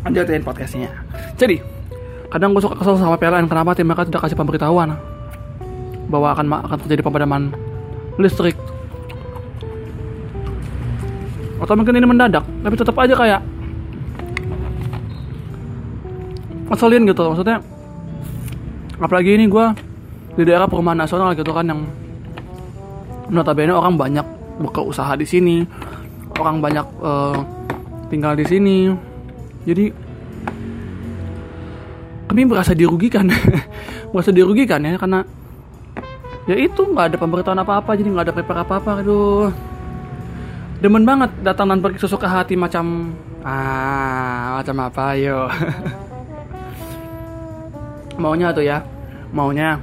Lanjutin 0.04 0.44
podcastnya. 0.44 0.92
Jadi 1.40 1.64
kadang 2.28 2.52
gue 2.52 2.60
suka 2.60 2.76
kesel 2.76 3.00
sama 3.00 3.16
PLN. 3.16 3.48
Kenapa? 3.48 3.72
Tim 3.72 3.88
mereka 3.88 4.04
tidak 4.04 4.28
kasih 4.28 4.36
pemberitahuan. 4.36 5.00
Bahwa 6.12 6.36
akan 6.36 6.68
akan 6.68 6.78
terjadi 6.84 7.00
pemadaman 7.00 7.56
listrik. 8.20 8.60
Atau 11.60 11.76
mungkin 11.76 11.96
ini 11.96 12.08
mendadak 12.08 12.44
tapi 12.44 12.76
tetap 12.76 12.96
aja 13.00 13.16
kayak 13.16 13.42
ngeselin 16.68 17.08
gitu. 17.08 17.24
Maksudnya 17.32 17.64
apalagi 19.00 19.40
ini 19.40 19.48
gue 19.48 19.66
di 20.36 20.44
daerah 20.48 20.68
perumahan 20.68 21.04
nasional 21.04 21.36
gitu 21.36 21.52
kan 21.52 21.66
yang 21.68 21.82
notabene 23.32 23.72
orang 23.72 23.96
banyak 23.96 24.26
buka 24.60 24.84
usaha 24.84 25.16
di 25.16 25.24
sini 25.24 25.64
orang 26.40 26.64
banyak 26.64 26.88
eh, 27.04 27.38
tinggal 28.08 28.34
di 28.34 28.46
sini. 28.48 28.78
Jadi 29.68 29.86
kami 32.32 32.42
merasa 32.48 32.72
dirugikan. 32.72 33.28
Merasa 34.14 34.34
dirugikan 34.34 34.82
ya 34.82 34.98
karena 34.98 35.22
ya 36.50 36.58
itu 36.58 36.82
nggak 36.82 37.14
ada 37.14 37.18
pemberitahuan 37.22 37.62
apa 37.62 37.78
apa 37.78 37.94
jadi 37.94 38.10
nggak 38.10 38.26
ada 38.26 38.34
paper 38.34 38.58
apa 38.66 38.74
apa 38.82 38.92
aduh. 39.06 39.54
Demen 40.80 41.04
banget 41.04 41.30
datang 41.44 41.70
dan 41.70 41.84
pergi 41.84 42.02
sesuka 42.02 42.26
hati 42.26 42.56
macam 42.58 43.14
ah 43.46 44.58
macam 44.58 44.76
apa 44.82 45.14
yo 45.20 45.46
maunya 48.20 48.52
tuh 48.52 48.64
ya. 48.68 48.84
Maunya 49.32 49.80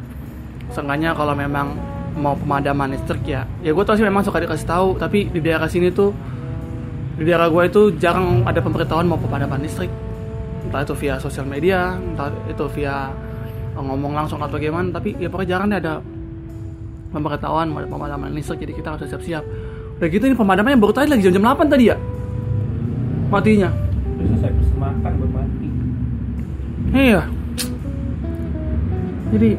seenggaknya 0.71 1.17
kalau 1.17 1.33
memang 1.33 1.73
mau 2.17 2.37
pemadaman 2.37 2.93
listrik 2.97 3.25
ya. 3.29 3.45
Ya 3.61 3.73
gue 3.73 3.85
tau 3.85 3.97
sih 3.97 4.05
memang 4.05 4.25
suka 4.25 4.41
dikasih 4.41 4.69
tahu 4.69 4.97
tapi 4.97 5.29
di 5.29 5.41
daerah 5.41 5.69
sini 5.69 5.93
tuh 5.93 6.13
di 7.17 7.25
daerah 7.25 7.49
gue 7.49 7.63
itu 7.69 7.83
jarang 7.97 8.45
ada 8.45 8.61
pemberitahuan 8.61 9.09
mau 9.09 9.21
pemadaman 9.21 9.61
listrik. 9.61 9.93
Entah 10.67 10.83
itu 10.83 10.95
via 10.99 11.17
sosial 11.21 11.49
media 11.49 11.97
entah 11.97 12.33
itu 12.49 12.65
via 12.77 13.13
ngomong 13.77 14.17
langsung 14.17 14.41
atau 14.41 14.57
gimana 14.57 14.89
tapi 14.89 15.13
ya 15.21 15.29
pokoknya 15.29 15.51
jarang 15.53 15.69
deh 15.69 15.79
ada 15.85 15.95
pemberitahuan 17.13 17.69
mau 17.69 17.85
ada 17.85 17.89
pemadaman 17.89 18.33
listrik 18.33 18.65
jadi 18.65 18.73
kita 18.73 18.89
harus 18.97 19.09
siap-siap. 19.09 19.45
Udah 19.97 20.09
gitu 20.13 20.25
ini 20.29 20.37
pemadamannya 20.37 20.77
baru 20.81 20.93
tadi 20.93 21.09
lagi 21.09 21.25
jam-jam 21.25 21.45
8 21.45 21.73
tadi 21.73 21.85
ya? 21.89 21.97
Matinya. 23.33 23.71
Udah 24.17 24.37
selesai 24.41 24.77
mati. 24.77 25.69
iya 26.95 27.23
jadi 29.35 29.51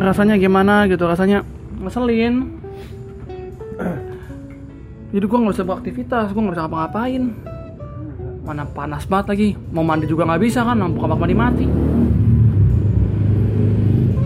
rasanya 0.00 0.34
gimana 0.40 0.88
gitu? 0.88 1.04
Rasanya 1.04 1.44
ngeselin. 1.80 2.60
Jadi 5.14 5.24
gue 5.30 5.38
nggak 5.38 5.54
bisa 5.54 5.66
beraktivitas 5.66 6.34
gue 6.34 6.40
nggak 6.42 6.54
bisa 6.58 6.64
ngapa-ngapain. 6.66 7.22
Mana 8.42 8.64
panas 8.66 9.06
banget 9.06 9.26
lagi. 9.30 9.48
Mau 9.70 9.86
mandi 9.86 10.10
juga 10.10 10.26
nggak 10.26 10.42
bisa 10.42 10.66
kan 10.66 10.76
lampu 10.80 10.98
kamar 10.98 11.18
mandi 11.18 11.36
mati. 11.36 11.66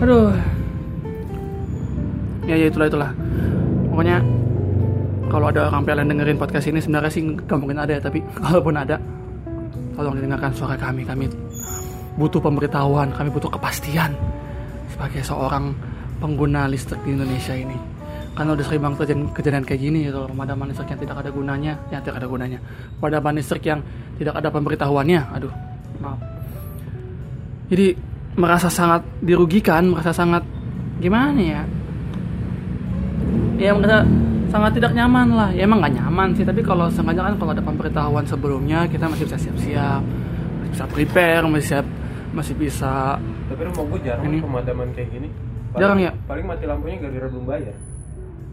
Aduh. 0.01 0.33
Ya 2.49 2.55
ya 2.57 2.65
itulah 2.73 2.87
itulah. 2.89 3.11
Pokoknya 3.93 4.17
kalau 5.29 5.53
ada 5.53 5.69
orang 5.69 5.85
PLN 5.85 6.09
dengerin 6.09 6.41
podcast 6.41 6.65
ini 6.65 6.81
sebenarnya 6.81 7.11
sih 7.13 7.21
nggak 7.21 7.57
mungkin 7.61 7.77
ada 7.77 7.93
ya 7.93 8.01
tapi 8.01 8.25
kalaupun 8.41 8.73
ada 8.73 8.97
tolong 9.93 10.17
didengarkan 10.17 10.51
suara 10.57 10.73
kami 10.73 11.05
kami 11.05 11.29
butuh 12.15 12.41
pemberitahuan 12.41 13.13
kami 13.13 13.29
butuh 13.29 13.51
kepastian 13.51 14.15
sebagai 14.89 15.21
seorang 15.21 15.71
pengguna 16.19 16.67
listrik 16.67 16.99
di 17.07 17.15
Indonesia 17.15 17.55
ini. 17.55 17.77
Karena 18.35 18.55
udah 18.55 18.65
sering 18.67 18.81
banget 18.83 18.97
kejadian, 19.03 19.21
kejadian 19.35 19.63
kayak 19.67 19.81
gini 19.83 19.99
gitu. 20.07 20.19
Pemadaman 20.31 20.71
listrik 20.71 20.95
yang 20.95 21.01
tidak 21.01 21.15
ada 21.19 21.29
gunanya 21.31 21.73
yang 21.91 22.01
tidak 22.03 22.17
ada 22.23 22.27
gunanya. 22.27 22.59
Pemadaman 22.99 23.33
listrik 23.39 23.63
yang 23.67 23.79
tidak 24.15 24.35
ada 24.39 24.49
pemberitahuannya 24.51 25.21
aduh 25.35 25.53
maaf. 25.99 26.19
Jadi 27.69 27.87
merasa 28.39 28.71
sangat 28.71 29.03
dirugikan 29.19 29.91
merasa 29.91 30.15
sangat 30.15 30.43
gimana 31.03 31.39
ya? 31.39 31.61
Ya 33.59 33.71
merasa 33.75 34.07
sangat 34.49 34.71
tidak 34.79 34.91
nyaman 34.95 35.27
lah. 35.35 35.49
Ya 35.51 35.67
emang 35.67 35.83
nggak 35.83 35.95
nyaman 35.99 36.27
sih 36.35 36.47
tapi 36.47 36.63
kalau 36.63 36.87
sengaja 36.91 37.27
kan 37.27 37.35
kalau 37.35 37.51
ada 37.51 37.63
pemberitahuan 37.63 38.23
sebelumnya 38.23 38.87
kita 38.87 39.07
masih 39.07 39.27
bisa 39.27 39.39
siap-siap 39.39 40.03
bisa 40.69 40.83
prepare 40.85 41.43
masih 41.45 41.67
siap 41.67 41.85
masih 42.29 42.53
bisa 42.53 43.17
Tapi 43.47 43.61
rumah 43.63 43.83
gue 43.87 43.99
jarang 44.03 44.23
Ini. 44.23 44.37
pemadaman 44.39 44.87
kayak 44.93 45.09
gini. 45.09 45.27
Jarang 45.71 45.97
ya? 45.97 46.11
Paling 46.23 46.45
mati 46.45 46.63
lampunya 46.63 46.97
gara-gara 46.99 47.27
belum 47.27 47.45
bayar. 47.45 47.75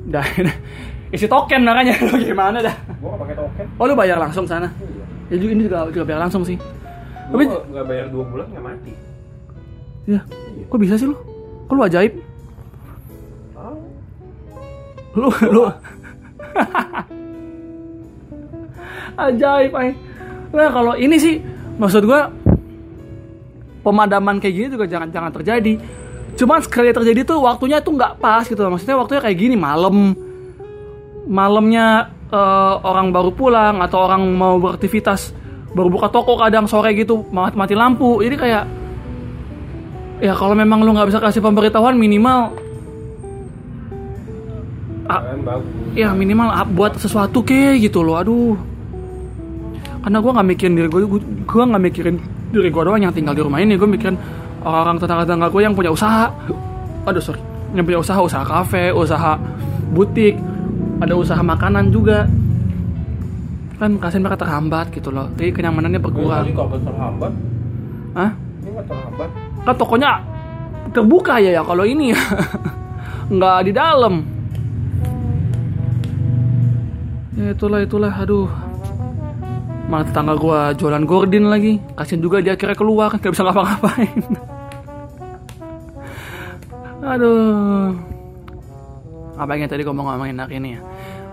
dah 0.06 0.23
isi 1.14 1.26
token 1.26 1.61
makanya 1.62 1.99
lu 2.04 2.14
gimana 2.16 2.58
dah 2.61 2.76
Gue 2.94 3.08
gak 3.08 3.20
pakai 3.20 3.37
token. 3.37 3.66
oh 3.75 3.85
lu 3.85 3.94
bayar 3.94 4.16
langsung 4.16 4.44
sana 4.44 4.70
Iya. 4.70 5.04
ya 5.28 5.37
juga 5.37 5.52
ini 5.52 5.62
juga, 5.64 5.78
juga 5.88 6.04
bayar 6.04 6.20
langsung 6.23 6.42
sih 6.42 6.54
Gue 7.26 7.42
Tapi- 7.42 7.50
nggak 7.68 7.85
bayar 7.85 8.06
dua 8.08 8.25
bulan 8.25 8.46
nggak 8.49 8.64
mati. 8.64 8.92
ya 10.06 10.20
kok 10.62 10.78
bisa 10.78 10.94
sih 10.94 11.04
lu 11.04 11.16
kok 11.66 11.75
lu 11.75 11.82
ajaib 11.82 12.12
Ah, 13.52 13.75
lu 15.12 15.26
lu 15.54 15.62
ajaib 19.16 19.73
ay 19.75 19.88
nah 20.52 20.68
kalau 20.70 20.94
ini 20.94 21.16
sih 21.16 21.35
maksud 21.76 22.02
gua 22.09 22.33
pemadaman 23.87 24.42
kayak 24.42 24.54
gini 24.59 24.68
juga 24.75 24.90
jangan 24.90 25.09
jangan 25.14 25.30
terjadi. 25.30 25.78
Cuman 26.37 26.59
sekali 26.61 26.90
terjadi 26.90 27.23
tuh 27.23 27.38
waktunya 27.47 27.78
tuh 27.78 27.95
nggak 27.95 28.18
pas 28.18 28.42
gitu 28.42 28.59
maksudnya 28.66 28.99
waktunya 28.99 29.23
kayak 29.23 29.38
gini 29.38 29.54
malam. 29.54 30.18
Malamnya 31.30 32.11
eh, 32.35 32.75
orang 32.83 33.14
baru 33.14 33.30
pulang 33.30 33.78
atau 33.78 33.99
orang 34.11 34.26
mau 34.35 34.59
beraktivitas 34.59 35.30
baru 35.71 35.88
buka 35.92 36.09
toko 36.11 36.40
kadang 36.40 36.66
sore 36.66 36.99
gitu 36.99 37.23
mati, 37.30 37.54
mati 37.54 37.75
lampu. 37.78 38.18
Jadi 38.26 38.37
kayak 38.37 38.64
ya 40.26 40.33
kalau 40.35 40.59
memang 40.59 40.83
lu 40.83 40.90
nggak 40.90 41.09
bisa 41.14 41.21
kasih 41.23 41.45
pemberitahuan 41.45 41.95
minimal 41.95 42.56
bagus. 45.06 45.95
ya 45.95 46.11
minimal 46.11 46.50
buat 46.75 46.99
sesuatu 46.99 47.47
ke 47.47 47.78
gitu 47.78 48.02
loh. 48.02 48.18
Aduh 48.18 48.75
karena 50.07 50.23
gue 50.23 50.33
nggak 50.39 50.49
mikirin 50.55 50.75
diri 50.79 50.87
gue 50.87 51.03
gue 51.51 51.63
nggak 51.67 51.83
mikirin 51.83 52.17
diri 52.55 52.71
gue 52.71 52.83
doang 52.87 53.03
yang 53.03 53.11
tinggal 53.11 53.35
di 53.35 53.43
rumah 53.43 53.59
ini. 53.59 53.75
Gue 53.75 53.91
mikirin 53.91 54.15
orang-orang 54.63 55.03
tetangga-tetangga 55.03 55.51
gue 55.51 55.63
yang 55.67 55.75
punya 55.75 55.91
usaha. 55.91 56.31
Aduh 57.11 57.19
sorry. 57.19 57.43
Yang 57.75 57.85
punya 57.91 57.99
usaha 57.99 58.21
usaha 58.23 58.45
kafe 58.47 58.95
usaha 58.95 59.35
butik 59.91 60.39
ada 61.03 61.11
usaha 61.19 61.43
makanan 61.43 61.91
juga. 61.91 62.23
Kan 63.83 63.99
kasihan 63.99 64.23
mereka 64.23 64.47
terhambat 64.47 64.95
gitu 64.95 65.11
loh. 65.11 65.27
Jadi 65.35 65.51
kenyamanannya 65.51 65.99
berkurang. 65.99 66.47
Ini 66.47 66.55
kok 66.55 66.67
nggak 66.71 66.83
terhambat? 66.87 67.33
Hah? 68.15 68.31
ini 68.63 68.69
nggak 68.79 68.87
terhambat. 68.87 69.29
Kan 69.67 69.75
tokonya 69.75 70.11
terbuka 70.95 71.35
ya 71.43 71.51
ya 71.59 71.63
kalau 71.67 71.83
ini. 71.83 72.15
Ya 72.15 72.21
nggak 73.35 73.59
di 73.67 73.73
dalam. 73.75 74.15
Ya 77.35 77.51
itulah 77.51 77.83
itulah. 77.83 78.15
Aduh 78.23 78.65
malah 79.87 80.05
tetangga 80.07 80.35
gua 80.35 80.75
jualan 80.75 81.05
gordin 81.07 81.47
lagi. 81.47 81.78
Kasian 81.95 82.21
juga 82.23 82.43
dia 82.43 82.59
akhirnya 82.59 82.75
keluar 82.75 83.14
nggak 83.14 83.33
bisa 83.33 83.43
ngapa-ngapain. 83.47 84.23
Aduh. 87.16 87.95
Apa 89.37 89.52
yang 89.55 89.69
tadi 89.69 89.85
ngomong 89.85 90.11
ngomongin 90.11 90.40
hari 90.40 90.57
ini 90.59 90.69
ya? 90.75 90.81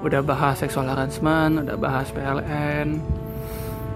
Udah 0.03 0.19
bahas 0.19 0.60
sexual 0.60 0.83
harassment 0.91 1.63
udah 1.63 1.79
bahas 1.79 2.12
PLN 2.12 3.00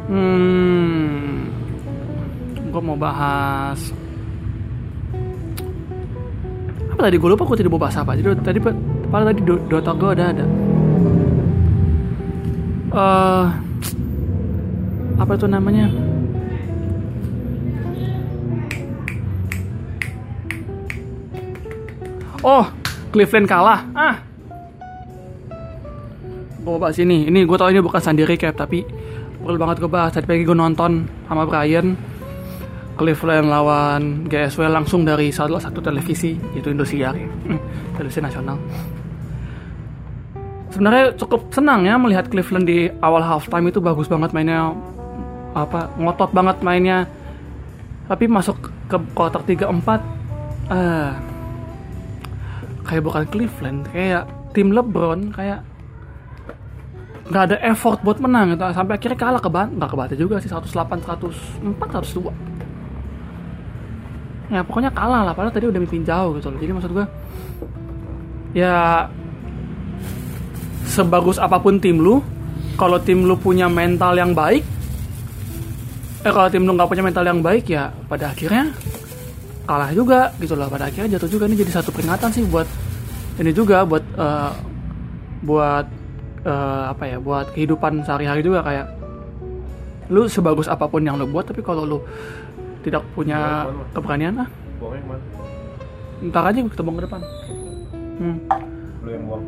hmm. 0.07 1.51
Gue 2.71 2.81
mau 2.81 2.95
bahas 2.95 3.91
apa 6.97 7.13
tadi? 7.13 7.21
Gue 7.21 7.29
lupa 7.29 7.45
gue 7.45 7.61
tidak 7.61 7.71
mau 7.77 7.81
bahas 7.83 7.99
apa. 8.01 8.17
Jadi 8.17 8.41
tadi 8.41 8.57
pada 9.11 9.29
tadi 9.29 9.45
do- 9.45 9.61
Dota 9.69 9.93
gue 9.93 10.09
ada 10.17 10.33
ada. 10.33 10.45
Eh 12.97 13.66
apa 15.17 15.31
itu 15.33 15.45
namanya? 15.49 15.89
Oh 22.45 22.65
Cleveland 23.11 23.49
kalah. 23.49 23.81
Ah. 23.97 24.15
Mau 26.61 26.77
bahas 26.77 26.99
ini. 27.01 27.25
Gue 27.25 27.57
tau 27.57 27.71
ini 27.71 27.81
bukan 27.81 27.97
sandi 27.97 28.21
recap 28.27 28.53
tapi 28.53 28.85
perlu 29.41 29.57
banget 29.57 29.81
gue 29.81 29.89
bahas. 29.89 30.13
Tadi 30.13 30.29
pagi 30.29 30.45
gue 30.45 30.53
nonton 30.53 31.07
sama 31.25 31.49
Brian. 31.49 31.97
Cleveland 32.97 33.47
lawan 33.49 34.25
GSW 34.25 34.73
langsung 34.73 35.05
dari 35.05 35.29
salah 35.29 35.61
satu 35.61 35.81
televisi 35.81 36.33
yaitu 36.57 36.73
Indosiar. 36.73 37.13
Hmm, 37.17 37.61
televisi 37.93 38.19
nasional. 38.21 38.57
Sebenarnya 40.73 41.13
cukup 41.17 41.49
senang 41.53 41.85
ya 41.85 41.97
melihat 41.97 42.29
Cleveland 42.29 42.65
di 42.69 42.89
awal 43.01 43.21
halftime 43.25 43.69
itu 43.69 43.81
bagus 43.81 44.09
banget 44.09 44.33
mainnya 44.33 44.73
apa 45.65 45.89
ngotot 45.97 46.29
banget 46.29 46.61
mainnya. 46.61 47.09
Tapi 48.07 48.29
masuk 48.29 48.55
ke 48.87 48.97
quarter 49.11 49.41
3 49.43 49.67
4 49.67 50.71
ah 50.71 51.15
kayak 52.87 53.03
bukan 53.03 53.27
Cleveland 53.27 53.91
kayak 53.91 54.23
tim 54.55 54.71
LeBron 54.71 55.35
kayak 55.35 55.59
nggak 57.27 57.43
ada 57.51 57.59
effort 57.67 57.99
buat 58.07 58.23
menang 58.23 58.55
gitu. 58.55 58.63
sampai 58.71 58.95
akhirnya 58.95 59.19
kalah 59.19 59.43
ke 59.43 59.51
Ban 59.51 59.67
nggak 59.75 59.91
ke 59.91 59.97
Bante 59.99 60.15
juga 60.15 60.39
sih 60.39 60.47
108 60.47 60.71
104 60.71 61.67
102 61.67 62.31
ya 64.47 64.63
pokoknya 64.63 64.95
kalah 64.95 65.27
lah 65.27 65.35
padahal 65.35 65.51
tadi 65.51 65.67
udah 65.67 65.79
mimpin 65.83 66.07
jauh 66.07 66.39
gitu 66.39 66.47
loh. 66.47 66.59
Jadi 66.63 66.71
maksud 66.71 66.91
gue 66.95 67.03
ya 68.55 69.11
sebagus 70.87 71.35
apa 71.35 71.59
pun 71.59 71.83
tim 71.83 71.99
lu 71.99 72.23
kalau 72.79 72.95
tim 73.03 73.27
lu 73.27 73.35
punya 73.35 73.67
mental 73.67 74.15
yang 74.15 74.31
baik 74.31 74.63
eh 76.27 76.33
kalau 76.35 76.51
tim 76.51 76.67
lu 76.67 76.75
nggak 76.75 76.91
punya 76.91 77.03
mental 77.07 77.23
yang 77.23 77.39
baik 77.39 77.71
ya 77.71 77.87
pada 78.11 78.35
akhirnya 78.35 78.75
kalah 79.63 79.91
juga 79.95 80.35
gitu 80.43 80.59
loh. 80.59 80.67
Pada 80.67 80.91
akhirnya 80.91 81.15
jatuh 81.15 81.31
juga. 81.31 81.47
Ini 81.47 81.55
jadi 81.55 81.71
satu 81.79 81.95
peringatan 81.95 82.29
sih 82.35 82.43
buat 82.43 82.67
ini 83.39 83.51
juga 83.55 83.87
buat 83.87 84.03
eh, 84.03 84.51
buat 85.47 85.85
eh, 86.43 86.83
apa 86.91 87.03
ya 87.07 87.17
buat 87.23 87.55
kehidupan 87.55 88.03
sehari-hari 88.03 88.43
juga. 88.43 88.59
Kayak 88.59 88.91
lu 90.11 90.27
sebagus 90.27 90.67
apa 90.67 90.83
pun 90.87 90.99
yang 91.03 91.15
lu 91.15 91.27
buat 91.31 91.47
tapi 91.47 91.63
kalau 91.63 91.87
lu 91.87 91.99
tidak 92.83 93.07
punya 93.15 93.67
keberanian 93.95 94.43
ah. 94.43 94.49
Ntar 96.23 96.43
aja 96.51 96.59
buang 96.59 96.97
ke 96.99 97.03
depan. 97.07 97.21
Hmm. 98.17 98.37
lu 99.05 99.09
yang 99.15 99.23
buang. 99.23 99.43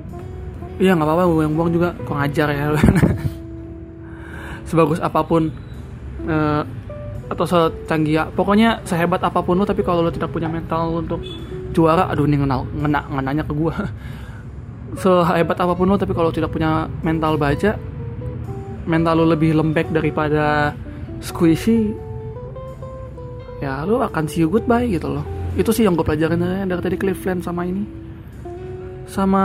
Iya 0.79 0.91
nggak 0.95 1.07
apa-apa. 1.11 1.23
Gue 1.27 1.43
yang 1.43 1.55
buang 1.59 1.71
juga. 1.75 1.89
Kurang 2.07 2.23
ajar 2.23 2.47
ya. 2.55 2.71
Sebagus 4.69 5.03
apa 5.03 5.19
pun 5.27 5.51
eh, 6.29 6.63
Atau 7.27 7.45
secanggih 7.49 8.13
ya 8.13 8.23
Pokoknya 8.29 8.85
sehebat 8.85 9.19
apa 9.25 9.41
pun 9.41 9.57
lo 9.57 9.65
Tapi 9.65 9.81
kalau 9.81 10.05
lo 10.05 10.13
tidak 10.13 10.29
punya 10.29 10.47
mental 10.47 11.01
untuk 11.01 11.19
juara 11.73 12.07
Aduh 12.13 12.29
ini 12.29 12.37
ngena, 12.37 12.61
ngena, 12.63 13.01
ngenanya 13.09 13.43
ke 13.43 13.53
gue 13.53 13.73
Sehebat 15.01 15.57
apa 15.57 15.73
pun 15.73 15.89
lo 15.89 15.97
Tapi 15.97 16.13
kalau 16.13 16.29
tidak 16.29 16.53
punya 16.53 16.85
mental 17.01 17.35
baja 17.35 17.75
Mental 18.85 19.17
lo 19.17 19.25
lebih 19.29 19.57
lembek 19.57 19.89
daripada 19.89 20.73
squishy 21.19 21.93
Ya 23.59 23.83
lo 23.83 23.99
akan 23.99 24.23
see 24.31 24.39
you 24.39 24.47
goodbye 24.47 24.87
gitu 24.87 25.11
loh. 25.11 25.27
Itu 25.59 25.75
sih 25.75 25.83
yang 25.83 25.99
gue 25.99 26.07
pelajarin 26.07 26.39
eh, 26.39 26.63
dari 26.63 26.79
tadi 26.79 26.95
Cleveland 26.95 27.43
sama 27.43 27.67
ini. 27.67 27.83
Sama 29.03 29.43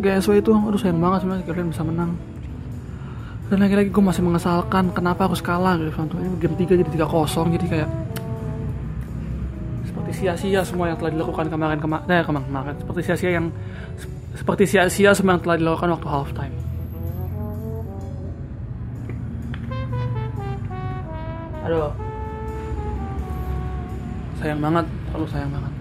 GSW 0.00 0.40
itu 0.40 0.52
aduh 0.56 0.80
sayang 0.80 0.98
banget 0.98 1.22
sebenarnya 1.22 1.44
kalian 1.46 1.68
bisa 1.70 1.84
menang 1.84 2.10
dan 3.52 3.58
lagi-lagi 3.60 3.92
gue 3.92 4.04
masih 4.04 4.24
mengesalkan 4.24 4.88
kenapa 4.96 5.28
harus 5.28 5.44
kalah 5.44 5.76
gitu. 5.76 5.92
Ini 5.92 6.28
game 6.40 6.56
3 6.56 6.80
jadi 6.80 6.90
3-0 6.90 7.54
jadi 7.60 7.66
kayak 7.68 7.90
seperti 9.84 10.10
sia-sia 10.16 10.60
semua 10.64 10.88
yang 10.88 10.96
telah 10.96 11.12
dilakukan 11.12 11.52
kemarin 11.52 11.78
kemarin 11.78 12.04
eh, 12.08 12.24
kemarin 12.24 12.46
kemarin. 12.48 12.74
Seperti 12.80 13.00
sia-sia 13.04 13.30
yang 13.36 13.46
seperti 14.32 14.64
sia-sia 14.64 15.10
semua 15.12 15.36
yang 15.36 15.42
telah 15.44 15.56
dilakukan 15.60 15.92
waktu 15.92 16.08
halftime. 16.08 16.56
Aduh 21.68 21.92
sayang 24.44 24.60
banget 24.60 24.84
terlalu 25.08 25.26
sayang 25.32 25.52
banget. 25.52 25.72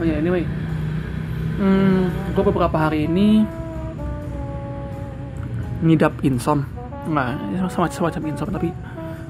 Oh 0.00 0.04
ya 0.04 0.14
anyway. 0.20 0.44
Hmm, 1.60 2.08
gue 2.32 2.44
beberapa 2.44 2.76
hari 2.76 3.04
ini 3.04 3.44
ngidap 5.80 6.12
insom 6.24 6.64
nggak 7.08 7.28
ya 7.56 7.64
sama 7.72 7.88
semacam 7.88 8.22
insom 8.28 8.48
tapi 8.52 8.68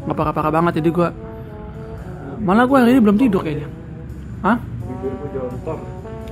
nggak 0.07 0.17
parah-parah 0.17 0.53
banget. 0.53 0.83
Jadi 0.83 0.91
gue 0.91 1.09
malah 2.43 2.65
gue 2.67 2.77
hari 2.79 2.91
ini 2.97 3.01
belum 3.03 3.19
tidur 3.21 3.41
kayaknya. 3.45 3.69
Jontor 5.31 5.79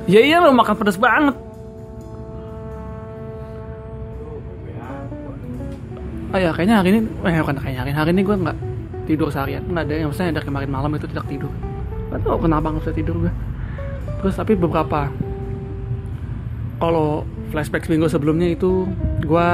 Ya 0.08 0.24
iya 0.24 0.40
lo 0.40 0.56
makan 0.56 0.74
pedas 0.80 0.96
banget. 0.96 1.36
Oh 6.28 6.36
ya 6.36 6.52
kayaknya 6.52 6.80
hari 6.80 6.88
ini 6.92 7.00
Eh 7.24 7.40
bukan 7.40 7.56
kayaknya 7.56 7.80
hari, 7.84 7.92
hari 7.92 8.10
ini 8.16 8.22
gue 8.24 8.36
nggak 8.36 8.58
tidur 9.04 9.28
seharian. 9.28 9.64
Nggak 9.68 9.84
ada 9.84 9.94
yang 9.96 10.08
maksudnya 10.08 10.32
dari 10.40 10.46
kemarin 10.48 10.70
malam 10.72 10.90
itu 10.96 11.08
tidak 11.08 11.28
tidur. 11.28 11.52
Gak 12.08 12.24
tau 12.24 12.40
kenapa 12.40 12.72
nggak 12.72 12.88
bisa 12.88 12.96
tidur 12.96 13.16
gue 13.20 13.32
Terus 14.24 14.32
tapi 14.32 14.56
beberapa 14.56 15.12
Kalau 16.80 17.28
flashback 17.52 17.84
seminggu 17.84 18.08
sebelumnya 18.08 18.48
itu 18.48 18.88
Gue 19.20 19.48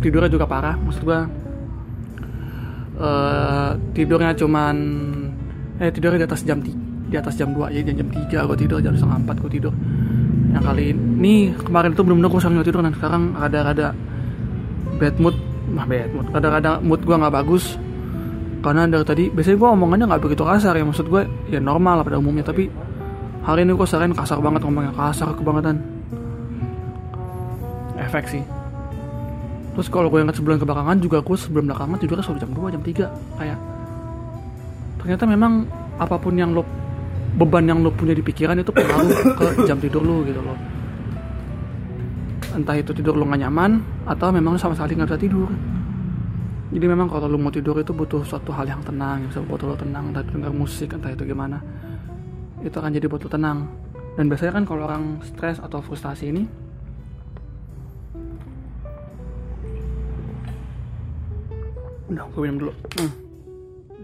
tidurnya 0.00 0.30
juga 0.32 0.48
parah. 0.48 0.74
Maksud 0.80 1.02
gue 1.04 1.20
eh, 2.98 3.70
Tidurnya 3.94 4.32
cuman 4.34 4.76
Eh 5.80 5.88
tidurnya 5.92 6.24
di 6.24 6.26
atas 6.26 6.42
jam 6.44 6.58
3 6.60 7.08
Di 7.12 7.16
atas 7.16 7.34
jam 7.36 7.52
2 7.52 7.72
Jadi 7.72 7.92
jam 7.96 8.08
3 8.08 8.48
gue 8.48 8.56
tidur 8.58 8.78
Jam 8.80 8.92
setengah 8.96 9.18
4 9.28 9.42
gue 9.44 9.50
tidur. 9.52 9.74
Yang 10.56 10.64
kali 10.64 10.84
ini 10.96 11.34
Kemarin 11.56 11.90
itu 11.92 12.02
bener-bener 12.04 12.30
gue 12.32 12.42
sambil 12.42 12.64
tidur 12.64 12.80
Dan 12.82 12.92
sekarang 12.96 13.36
rada-rada 13.36 13.92
Bad 14.96 15.16
mood 15.20 15.36
Nah 15.70 15.84
bad 15.86 16.10
mood 16.12 16.26
Rada-rada 16.32 16.72
mood 16.80 17.00
gue 17.04 17.16
gak 17.16 17.34
bagus. 17.34 17.78
Karena 18.60 18.84
dari 18.84 19.04
tadi 19.08 19.24
biasanya 19.32 19.56
gue 19.56 19.70
omongannya 19.72 20.04
nggak 20.04 20.20
begitu 20.20 20.44
kasar 20.44 20.76
ya 20.76 20.84
maksud 20.84 21.08
gue 21.08 21.24
ya 21.48 21.64
normal 21.64 21.96
lah 21.96 22.04
pada 22.04 22.20
umumnya 22.20 22.44
tapi 22.44 22.68
hari 23.40 23.64
ini 23.64 23.72
gue 23.72 23.88
sering 23.88 24.12
kasar 24.12 24.36
banget 24.36 24.68
ngomongnya 24.68 24.92
kasar 24.92 25.32
kebangetan. 25.32 25.80
Efek 27.96 28.28
sih 28.28 28.59
terus 29.80 29.88
kalau 29.88 30.12
gue 30.12 30.20
ingat 30.20 30.36
sebulan 30.36 30.60
kebelakangan 30.60 31.00
juga 31.00 31.24
gue 31.24 31.36
sebelum 31.40 31.64
belakangan 31.72 31.96
tidurnya 31.96 32.20
selalu 32.20 32.40
jam 32.44 32.52
2 32.52 32.74
jam 32.76 32.82
3 32.84 33.40
kayak 33.40 33.58
ternyata 35.00 35.24
memang 35.24 35.64
apa 35.96 36.20
pun 36.20 36.36
yang 36.36 36.52
lo 36.52 36.68
beban 37.40 37.64
yang 37.64 37.80
lu 37.80 37.88
punya 37.88 38.12
di 38.12 38.20
pikiran 38.20 38.60
itu 38.60 38.68
pengaruh 38.68 39.08
ke 39.40 39.64
jam 39.64 39.80
tidur 39.80 40.04
lu 40.04 40.20
gitu 40.28 40.44
loh. 40.44 40.52
Entah 42.52 42.76
itu 42.76 42.92
tidur 42.92 43.16
lu 43.16 43.24
gak 43.24 43.40
nyaman 43.40 43.80
atau 44.04 44.28
memang 44.28 44.60
sama 44.60 44.76
sekali 44.76 45.00
nggak 45.00 45.08
bisa 45.08 45.20
tidur. 45.24 45.48
Jadi 46.76 46.84
memang 46.84 47.08
kalau 47.08 47.24
lu 47.24 47.40
mau 47.40 47.48
tidur 47.48 47.80
itu 47.80 47.96
butuh 47.96 48.20
suatu 48.20 48.52
hal 48.52 48.68
yang 48.68 48.84
tenang 48.84 49.24
yang 49.24 49.28
bisa 49.32 49.40
buat 49.40 49.64
lu 49.64 49.80
tenang 49.80 50.12
entah 50.12 50.20
itu 50.20 50.36
denger 50.36 50.52
musik 50.52 50.92
entah 50.92 51.08
itu 51.08 51.24
gimana. 51.24 51.56
Itu 52.60 52.76
akan 52.76 52.92
jadi 52.92 53.08
buat 53.08 53.24
lu 53.24 53.32
tenang. 53.32 53.64
Dan 54.20 54.28
biasanya 54.28 54.60
kan 54.60 54.64
kalau 54.68 54.84
orang 54.84 55.24
stres 55.24 55.56
atau 55.56 55.80
frustasi 55.80 56.28
ini 56.28 56.44
udah 62.10 62.24
gue 62.26 62.40
minum 62.42 62.58
dulu. 62.66 62.72
Hmm. 62.98 63.12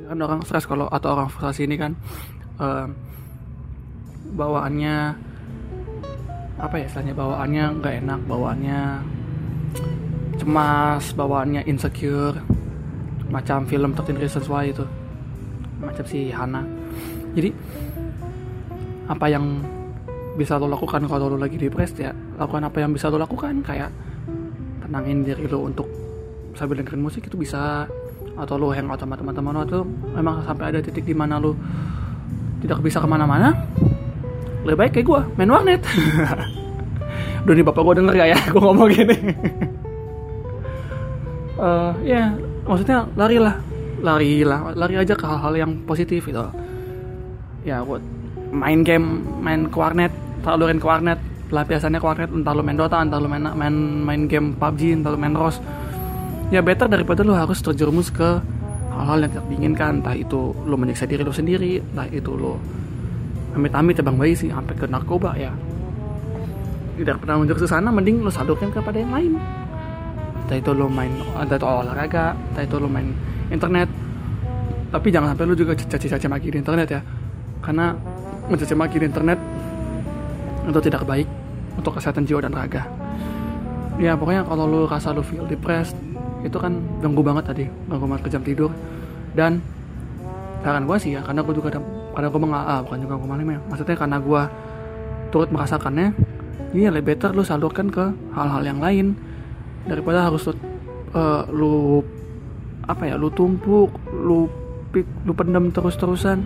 kan 0.07 0.19
orang 0.23 0.41
stres 0.47 0.71
kalau 0.71 0.87
atau 0.87 1.19
orang 1.19 1.27
frustasi 1.27 1.67
ini 1.67 1.75
kan 1.75 1.99
eh, 2.63 2.87
bawaannya 4.39 4.95
apa 6.57 6.75
ya 6.79 6.87
istilahnya? 6.87 7.15
Bawaannya 7.19 7.65
nggak 7.83 7.95
enak 8.07 8.21
bawaannya 8.31 8.81
cemas 10.39 11.05
bawaannya 11.17 11.67
insecure 11.67 12.39
macam 13.27 13.67
film 13.67 13.91
13 13.99 14.23
Reasons 14.23 14.47
Why 14.47 14.71
itu. 14.71 14.87
Macam 15.83 16.05
si 16.07 16.31
Hana. 16.31 16.63
Jadi 17.35 17.51
apa 19.11 19.27
yang 19.27 19.61
bisa 20.39 20.61
lo 20.61 20.71
lakukan 20.71 21.09
kalau 21.09 21.33
lo 21.33 21.39
lagi 21.41 21.57
depressed 21.57 21.99
ya 21.99 22.13
lakukan 22.39 22.69
apa 22.71 22.79
yang 22.79 22.95
bisa 22.95 23.11
lo 23.11 23.19
lakukan. 23.19 23.67
Kayak 23.67 23.91
tenangin 24.87 25.27
diri 25.27 25.51
lo 25.51 25.67
untuk 25.67 26.06
sambil 26.57 26.81
dengerin 26.81 27.05
musik 27.05 27.29
itu 27.29 27.37
bisa 27.37 27.87
atau 28.37 28.55
lo 28.61 28.73
hangout 28.73 29.01
sama 29.01 29.17
teman-teman 29.17 29.53
lo 29.53 29.61
atau 29.65 29.81
memang 29.87 30.45
sampai 30.45 30.73
ada 30.73 30.79
titik 30.81 31.05
di 31.09 31.17
mana 31.17 31.41
lo 31.41 31.57
tidak 32.61 32.81
bisa 32.81 33.01
ke 33.01 33.09
mana-mana 33.09 33.53
lebih 34.67 34.79
baik 34.83 34.93
kayak 34.99 35.07
gue 35.07 35.21
main 35.39 35.51
warnet. 35.53 35.83
Udah 37.47 37.55
nih 37.55 37.63
bapak 37.63 37.83
gue 37.87 37.95
denger 38.03 38.15
gak 38.19 38.29
ya 38.35 38.39
gue 38.51 38.61
ngomong 38.61 38.89
gini. 38.91 39.17
Eh, 41.57 41.93
ya 42.05 42.37
maksudnya 42.69 43.09
lari 43.17 43.41
lah. 43.41 43.57
Lari 44.05 44.45
lah 44.45 44.77
lari 44.77 45.01
aja 45.01 45.17
ke 45.17 45.25
hal-hal 45.25 45.57
yang 45.57 45.73
positif 45.89 46.29
gitu. 46.29 46.45
Ya 47.65 47.81
buat 47.81 48.05
main 48.53 48.85
game 48.85 49.25
main 49.41 49.65
ke 49.73 49.77
warnet 49.81 50.13
talurin 50.45 50.77
ke 50.77 50.85
warnet 50.85 51.17
pelampiasannya 51.49 51.97
ke 51.97 52.07
warnet 52.07 52.29
entah 52.29 52.53
lu 52.53 52.61
main 52.61 52.77
Dota 52.77 53.01
entah 53.01 53.17
lu 53.17 53.25
main 53.31 53.49
main 53.57 53.75
main 54.05 54.23
game 54.29 54.53
PUBG 54.53 55.01
entah 55.01 55.17
lu 55.17 55.19
main 55.19 55.33
ROS 55.33 55.57
ya 56.51 56.63
better 56.63 56.87
daripada 56.87 57.27
lu 57.27 57.35
harus 57.35 57.59
terjerumus 57.59 58.15
ke 58.15 58.39
hal-hal 58.95 59.19
yang 59.27 59.31
tidak 59.35 59.47
diinginkan. 59.51 59.93
Entah 60.03 60.17
itu 60.17 60.55
lu 60.67 60.77
menyiksa 60.79 61.05
diri 61.09 61.23
lu 61.27 61.35
sendiri 61.35 61.83
entah 61.83 62.09
itu 62.11 62.33
lu 62.33 62.55
amit-amit 63.57 63.97
tebang 63.97 64.17
bayi 64.21 64.37
sih 64.37 64.53
sampai 64.53 64.75
ke 64.77 64.87
narkoba 64.87 65.35
ya. 65.35 65.53
Tidak 66.97 67.17
pernah 67.21 67.45
menjurus 67.45 67.67
ke 67.67 67.69
sana 67.69 67.93
mending 67.93 68.25
lu 68.25 68.31
salurkan 68.33 68.73
kepada 68.73 68.97
yang 68.97 69.13
lain. 69.13 69.33
Entah 70.47 70.57
itu 70.57 70.71
lu 70.73 70.87
main 70.87 71.13
entah 71.35 71.57
itu 71.59 71.67
olahraga 71.67 72.37
entah 72.53 72.63
itu 72.65 72.77
lu 72.79 72.89
main 72.89 73.11
internet. 73.51 73.89
Tapi 74.87 75.11
jangan 75.11 75.35
sampai 75.35 75.45
lu 75.51 75.55
juga 75.59 75.75
caci-caci 75.75 76.27
maki 76.31 76.49
di 76.55 76.59
internet 76.63 76.89
ya. 76.89 77.01
Karena 77.61 77.93
mencaci 78.47 78.75
maki 78.79 78.97
di 79.03 79.07
internet 79.11 79.39
itu 80.67 80.81
tidak 80.83 81.03
baik 81.07 81.29
untuk 81.79 81.99
kesehatan 81.99 82.27
jiwa 82.27 82.43
dan 82.43 82.55
raga 82.55 83.06
ya 83.97 84.13
pokoknya 84.17 84.45
kalau 84.45 84.65
lu 84.69 84.81
rasa 84.85 85.13
lu 85.13 85.25
feel 85.25 85.49
depressed 85.49 85.97
itu 86.45 86.57
kan 86.61 86.79
ganggu 87.01 87.25
banget 87.25 87.45
tadi 87.49 87.65
ganggu 87.89 88.07
banget 88.07 88.23
ke 88.27 88.31
jam 88.33 88.43
tidur. 88.45 88.71
Dan 89.37 89.61
saran 90.65 90.89
gue 90.89 90.97
sih 90.99 91.15
ya 91.15 91.21
karena 91.23 91.45
gue 91.45 91.55
juga 91.55 91.69
karena 92.17 92.29
gue 92.33 92.41
mengal 92.41 92.63
ah, 92.65 92.81
bukan 92.83 92.99
juga 93.05 93.15
gue 93.21 93.29
malam 93.29 93.47
ya 93.47 93.59
maksudnya 93.71 93.97
karena 93.97 94.17
gue 94.19 94.43
turut 95.31 95.49
merasakannya 95.53 96.17
ini 96.75 96.91
lebih 96.91 97.15
better 97.15 97.31
lu 97.37 97.47
salurkan 97.47 97.87
ke 97.93 98.03
hal-hal 98.35 98.63
yang 98.65 98.81
lain 98.83 99.15
daripada 99.87 100.27
harus 100.27 100.51
lu, 100.51 100.55
eh, 101.15 101.43
lu 101.55 102.03
apa 102.87 103.03
ya 103.07 103.15
lu 103.15 103.31
tumpuk 103.31 103.95
lu 104.11 104.51
pik, 104.91 105.07
lu 105.27 105.33
pendam 105.35 105.71
terus-terusan. 105.71 106.43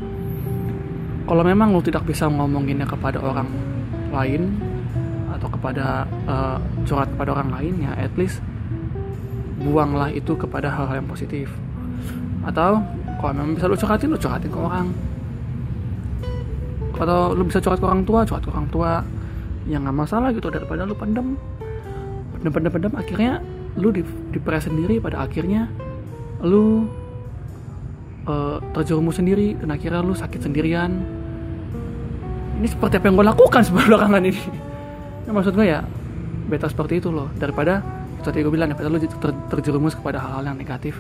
Kalau 1.25 1.43
memang 1.47 1.71
lu 1.71 1.81
tidak 1.81 2.03
bisa 2.05 2.27
ngomonginnya 2.27 2.89
kepada 2.89 3.23
orang 3.23 3.47
lain 4.11 4.59
kepada 5.61 6.09
eh, 6.09 6.59
curhat 6.89 7.13
kepada 7.13 7.37
orang 7.37 7.53
lain 7.53 7.85
ya 7.85 7.93
at 8.01 8.17
least 8.17 8.41
buanglah 9.61 10.09
itu 10.09 10.33
kepada 10.33 10.73
hal-hal 10.73 11.05
yang 11.05 11.09
positif. 11.09 11.53
Atau 12.49 12.81
kalau 13.21 13.33
memang 13.37 13.53
bisa 13.61 13.69
lu 13.69 13.77
curhatin 13.77 14.09
lu 14.09 14.17
curhatin 14.17 14.49
ke 14.49 14.57
orang. 14.57 14.89
Atau 16.97 17.37
lu 17.37 17.45
bisa 17.45 17.61
curhat 17.61 17.77
ke 17.77 17.87
orang 17.87 18.03
tua 18.09 18.25
curhat 18.25 18.41
ke 18.41 18.51
orang 18.51 18.69
tua. 18.73 18.93
Yang 19.69 19.81
nggak 19.85 19.97
masalah 20.01 20.29
gitu 20.33 20.49
daripada 20.49 20.89
lu 20.89 20.97
pendem. 20.97 21.37
Pendem 22.41 22.53
pendem 22.57 22.73
pendem 22.73 22.93
akhirnya 22.97 23.33
lu 23.77 23.93
di 23.93 24.01
depres 24.33 24.65
sendiri 24.65 24.97
pada 24.97 25.29
akhirnya 25.29 25.69
lu 26.41 26.89
eh, 28.25 28.59
terjerumus 28.73 29.21
sendiri 29.21 29.61
dan 29.61 29.77
akhirnya 29.77 30.01
lu 30.01 30.17
sakit 30.17 30.41
sendirian. 30.41 31.05
Ini 32.57 32.69
seperti 32.69 32.97
apa 32.97 33.09
yang 33.13 33.17
gue 33.21 33.29
lakukan 33.29 33.61
sebelum 33.65 33.85
belakangan 33.89 34.25
ini 34.25 34.70
ya, 35.31 35.37
maksud 35.39 35.55
gue 35.55 35.67
ya 35.71 35.81
beta 36.51 36.67
seperti 36.67 36.99
itu 36.99 37.15
loh. 37.15 37.31
Daripada 37.39 37.79
seperti 38.19 38.43
gue 38.43 38.53
bilang 38.53 38.75
daripada 38.75 38.91
lu 38.91 38.99
ter- 38.99 39.41
terjerumus 39.55 39.95
kepada 39.95 40.19
hal-hal 40.19 40.51
yang 40.51 40.59
negatif. 40.59 40.99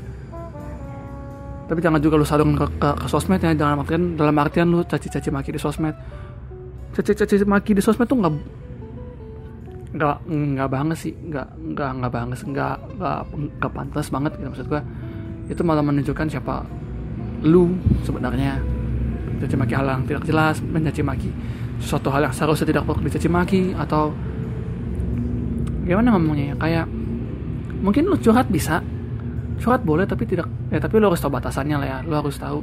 Tapi 1.66 1.78
jangan 1.82 1.98
juga 1.98 2.14
lu 2.18 2.26
salung 2.26 2.54
ke, 2.54 2.66
ke, 2.78 2.88
ke 2.94 3.06
sosmed 3.10 3.42
ya 3.42 3.54
dalam 3.54 3.82
artian 3.82 4.14
dalam 4.14 4.34
artian 4.38 4.70
lu 4.70 4.86
caci-caci 4.86 5.34
maki 5.34 5.50
di 5.50 5.60
sosmed. 5.60 5.94
Caci-caci 6.94 7.42
maki 7.42 7.74
di 7.74 7.82
sosmed 7.82 8.06
tuh 8.06 8.18
nggak 8.22 8.34
nggak 9.90 10.16
nggak 10.30 10.68
banget 10.70 10.96
sih 11.02 11.10
nggak 11.10 11.74
nggak 11.74 11.90
nggak 11.98 12.12
banget 12.14 12.38
nggak 12.46 12.74
nggak 13.58 13.72
pantas 13.74 14.06
banget 14.14 14.32
gitu 14.38 14.48
maksud 14.50 14.66
gua. 14.70 14.82
Itu 15.50 15.62
malah 15.66 15.82
menunjukkan 15.82 16.26
siapa 16.30 16.62
lu 17.42 17.74
sebenarnya. 18.06 18.62
Caci 19.42 19.54
maki 19.58 19.74
hal 19.74 19.86
yang 19.90 20.02
tidak 20.06 20.22
jelas 20.26 20.58
mencaci 20.62 21.02
maki 21.02 21.30
suatu 21.80 22.12
hal 22.12 22.28
yang 22.28 22.34
seharusnya 22.36 22.68
tidak 22.68 22.84
perlu 22.84 23.08
dicaci 23.08 23.28
maki 23.32 23.62
atau 23.72 24.12
gimana 25.88 26.14
ngomongnya 26.14 26.54
ya? 26.54 26.56
Kayak 26.60 26.86
mungkin 27.80 28.06
lu 28.06 28.16
curhat 28.20 28.46
bisa. 28.52 28.84
Curhat 29.60 29.84
boleh 29.84 30.04
tapi 30.04 30.28
tidak 30.28 30.48
ya 30.68 30.78
tapi 30.80 31.00
lu 31.00 31.08
harus 31.08 31.18
tahu 31.18 31.32
batasannya 31.32 31.76
lah 31.80 31.88
ya. 31.88 31.98
Lu 32.04 32.14
harus 32.14 32.36
tahu 32.36 32.60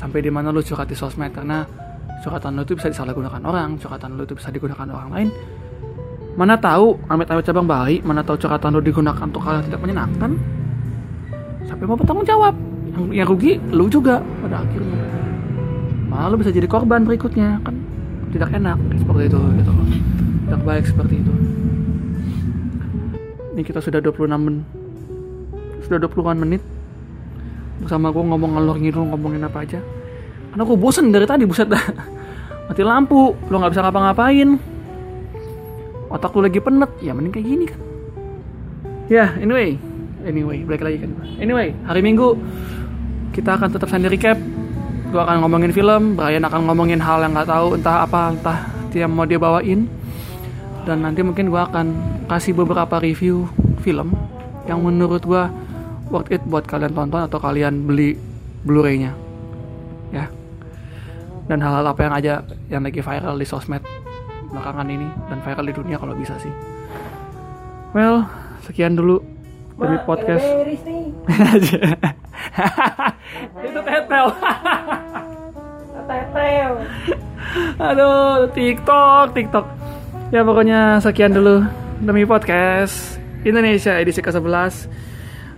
sampai 0.00 0.24
di 0.24 0.32
mana 0.32 0.50
lu 0.50 0.64
curhat 0.64 0.88
di 0.88 0.96
sosmed. 0.96 1.30
Karena 1.30 1.62
curhatan 2.24 2.56
lu 2.56 2.64
itu 2.64 2.74
bisa 2.74 2.88
disalahgunakan 2.88 3.40
orang 3.44 3.76
curhatan 3.76 4.16
lu 4.16 4.24
itu 4.24 4.34
bisa 4.34 4.48
digunakan 4.48 4.88
orang 4.88 5.10
lain. 5.12 5.28
Mana 6.34 6.58
tahu 6.58 6.98
amit-amit 7.06 7.46
cabang 7.46 7.68
bayi 7.68 8.02
mana 8.02 8.24
tahu 8.26 8.40
curhatan 8.40 8.74
lu 8.74 8.82
digunakan 8.82 9.22
untuk 9.22 9.44
hal 9.44 9.60
yang 9.60 9.66
tidak 9.70 9.80
menyenangkan. 9.84 10.30
Sampai 11.68 11.84
mau 11.84 11.94
bertanggung 11.94 12.26
jawab. 12.26 12.56
Yang, 12.90 13.04
yang 13.12 13.26
rugi 13.28 13.52
lu 13.70 13.86
juga 13.92 14.24
pada 14.42 14.64
akhirnya. 14.64 14.98
Malah 16.10 16.28
lu 16.32 16.36
bisa 16.42 16.50
jadi 16.54 16.66
korban 16.66 17.02
berikutnya 17.06 17.58
kan 17.62 17.83
tidak 18.34 18.50
enak 18.50 18.78
seperti 18.98 19.22
itu 19.30 19.38
gitu. 19.62 19.72
Tidak 20.44 20.60
baik 20.66 20.84
seperti 20.90 21.14
itu. 21.22 21.32
Ini 23.54 23.62
kita 23.62 23.78
sudah 23.78 24.02
26 24.02 24.34
menit 24.34 24.66
sudah 25.84 26.00
20-an 26.00 26.38
menit. 26.40 26.62
Bersama 27.84 28.08
gue 28.08 28.24
ngomong 28.24 28.50
ngalor 28.56 28.76
ngidul 28.80 29.04
ngomongin 29.12 29.44
apa 29.44 29.62
aja. 29.62 29.80
Karena 30.50 30.62
gue 30.64 30.76
bosen 30.80 31.12
dari 31.12 31.28
tadi 31.28 31.44
buset. 31.44 31.68
Dah 31.68 31.84
mati 32.66 32.80
lampu 32.80 33.36
lo 33.36 33.54
nggak 33.60 33.72
bisa 33.76 33.84
ngapa-ngapain. 33.84 34.48
Otak 36.08 36.32
lu 36.32 36.40
lagi 36.46 36.60
penet 36.62 36.90
ya 37.04 37.12
mending 37.12 37.32
kayak 37.34 37.46
gini 37.46 37.64
kan. 37.68 37.80
Ya 39.12 39.26
anyway. 39.36 39.76
Anyway 40.24 40.64
balik 40.64 40.82
lagi 40.82 41.04
kan. 41.04 41.10
Anyway 41.36 41.76
hari 41.84 42.00
minggu 42.00 42.40
kita 43.36 43.60
akan 43.60 43.68
tetap 43.68 43.90
sandi 43.90 44.08
recap 44.08 44.38
gue 45.14 45.22
akan 45.22 45.46
ngomongin 45.46 45.70
film 45.70 46.18
Brian 46.18 46.42
akan 46.42 46.66
ngomongin 46.66 46.98
hal 46.98 47.22
yang 47.22 47.38
nggak 47.38 47.46
tahu 47.46 47.78
entah 47.78 48.02
apa 48.02 48.34
entah 48.34 48.58
dia 48.90 49.06
mau 49.06 49.22
dia 49.22 49.38
bawain. 49.38 49.86
Dan 50.82 51.06
nanti 51.06 51.22
mungkin 51.22 51.54
gue 51.54 51.62
akan 51.62 51.86
kasih 52.26 52.52
beberapa 52.52 52.98
review 52.98 53.46
film 53.86 54.10
yang 54.66 54.82
menurut 54.82 55.22
gue 55.22 55.42
worth 56.10 56.34
it 56.34 56.42
buat 56.50 56.66
kalian 56.66 56.92
tonton 56.92 57.30
atau 57.30 57.38
kalian 57.38 57.86
beli 57.86 58.18
Blu-ray-nya. 58.64 59.12
Ya. 60.10 60.26
Dan 61.46 61.60
hal-hal 61.60 61.84
apa 61.84 62.00
yang 62.00 62.14
aja 62.16 62.32
yang 62.72 62.82
lagi 62.82 63.04
viral 63.04 63.36
di 63.36 63.46
sosmed 63.46 63.84
belakangan 64.50 64.88
ini 64.88 65.08
dan 65.28 65.38
viral 65.44 65.64
di 65.68 65.74
dunia 65.76 65.96
kalau 66.00 66.16
bisa 66.16 66.34
sih. 66.42 66.50
Well 67.94 68.26
sekian 68.66 68.98
dulu 68.98 69.20
dari 69.78 69.98
podcast 70.08 70.46
itu 73.66 73.80
tetel. 73.80 74.26
Tetel. 76.04 76.72
aduh 77.80 78.44
tiktok 78.52 79.32
tiktok. 79.32 79.64
Ya 80.28 80.44
pokoknya 80.44 81.00
sekian 81.00 81.32
dulu 81.32 81.64
demi 82.04 82.28
podcast 82.28 83.16
Indonesia 83.46 83.96
edisi 83.96 84.20
ke-11 84.20 84.92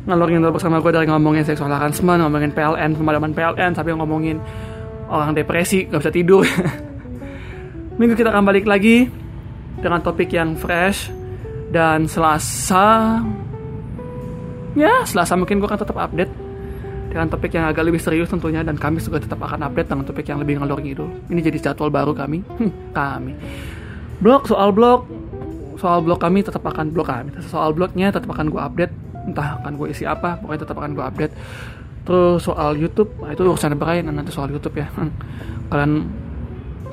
ngalor 0.06 0.30
ngidul 0.30 0.54
bersama 0.54 0.78
gue 0.78 0.94
dari 0.94 1.10
ngomongin 1.10 1.42
seksual 1.42 1.66
harassment, 1.74 2.22
ngomongin 2.22 2.54
PLN, 2.54 2.94
pemadaman 2.94 3.34
PLN, 3.34 3.74
sampai 3.74 3.90
ngomongin 3.90 4.38
orang 5.10 5.34
depresi, 5.34 5.90
gak 5.90 5.98
bisa 5.98 6.14
tidur. 6.14 6.46
Minggu 7.98 8.14
kita 8.14 8.30
akan 8.30 8.46
balik 8.46 8.70
lagi 8.70 9.10
dengan 9.82 9.98
topik 10.06 10.30
yang 10.30 10.54
fresh 10.54 11.10
dan 11.74 12.06
Selasa. 12.06 13.18
Ya 14.78 15.02
Selasa 15.02 15.34
mungkin 15.34 15.58
gue 15.58 15.66
akan 15.66 15.80
tetap 15.82 15.98
update 15.98 16.45
dengan 17.16 17.32
topik 17.32 17.56
yang 17.56 17.64
agak 17.64 17.88
lebih 17.88 17.96
serius 17.96 18.28
tentunya 18.28 18.60
dan 18.60 18.76
kami 18.76 19.00
juga 19.00 19.16
tetap 19.16 19.40
akan 19.40 19.64
update 19.72 19.88
dengan 19.88 20.04
topik 20.04 20.28
yang 20.28 20.36
lebih 20.36 20.60
ngalor 20.60 20.84
ngidul. 20.84 21.08
Ini 21.32 21.40
jadi 21.40 21.72
jadwal 21.72 21.88
baru 21.88 22.12
kami. 22.12 22.44
kami. 22.92 23.32
Blog 24.20 24.44
soal 24.44 24.68
blog 24.76 25.08
soal 25.80 26.04
blog 26.04 26.20
kami 26.20 26.44
tetap 26.44 26.60
akan 26.60 26.92
blog 26.92 27.08
kami. 27.08 27.32
Soal 27.48 27.72
blognya 27.72 28.12
tetap 28.12 28.28
akan 28.28 28.52
gue 28.52 28.60
update. 28.60 28.92
Entah 29.32 29.56
akan 29.64 29.80
gue 29.80 29.96
isi 29.96 30.04
apa, 30.04 30.36
pokoknya 30.36 30.60
tetap 30.68 30.76
akan 30.76 30.92
gue 30.92 31.04
update. 31.08 31.32
Terus 32.04 32.44
soal 32.44 32.76
YouTube, 32.76 33.10
nah 33.18 33.32
itu 33.32 33.42
urusan 33.42 33.74
Brian 33.80 34.12
nanti 34.12 34.30
soal 34.30 34.52
YouTube 34.52 34.76
ya. 34.76 34.86
Kalian 35.72 36.04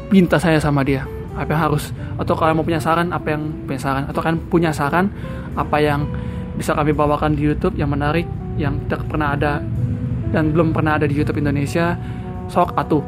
minta 0.10 0.40
saya 0.40 0.58
sama 0.64 0.88
dia 0.88 1.04
apa 1.34 1.50
yang 1.50 1.62
harus 1.66 1.90
atau 2.22 2.38
kalian 2.38 2.62
mau 2.62 2.66
punya 2.66 2.78
saran 2.78 3.10
apa 3.10 3.34
yang 3.34 3.50
punya 3.66 3.82
saran 3.82 4.06
atau 4.06 4.22
kalian 4.22 4.40
punya 4.54 4.70
saran 4.70 5.10
apa 5.58 5.82
yang 5.82 6.06
bisa 6.54 6.78
kami 6.78 6.94
bawakan 6.94 7.34
di 7.34 7.50
YouTube 7.50 7.74
yang 7.74 7.90
menarik 7.90 8.30
yang 8.62 8.78
tidak 8.86 9.10
pernah 9.10 9.34
ada 9.34 9.66
dan 10.34 10.50
belum 10.50 10.74
pernah 10.74 10.98
ada 10.98 11.06
di 11.06 11.14
YouTube 11.14 11.38
Indonesia 11.38 11.94
sok 12.50 12.74
atuh. 12.74 13.06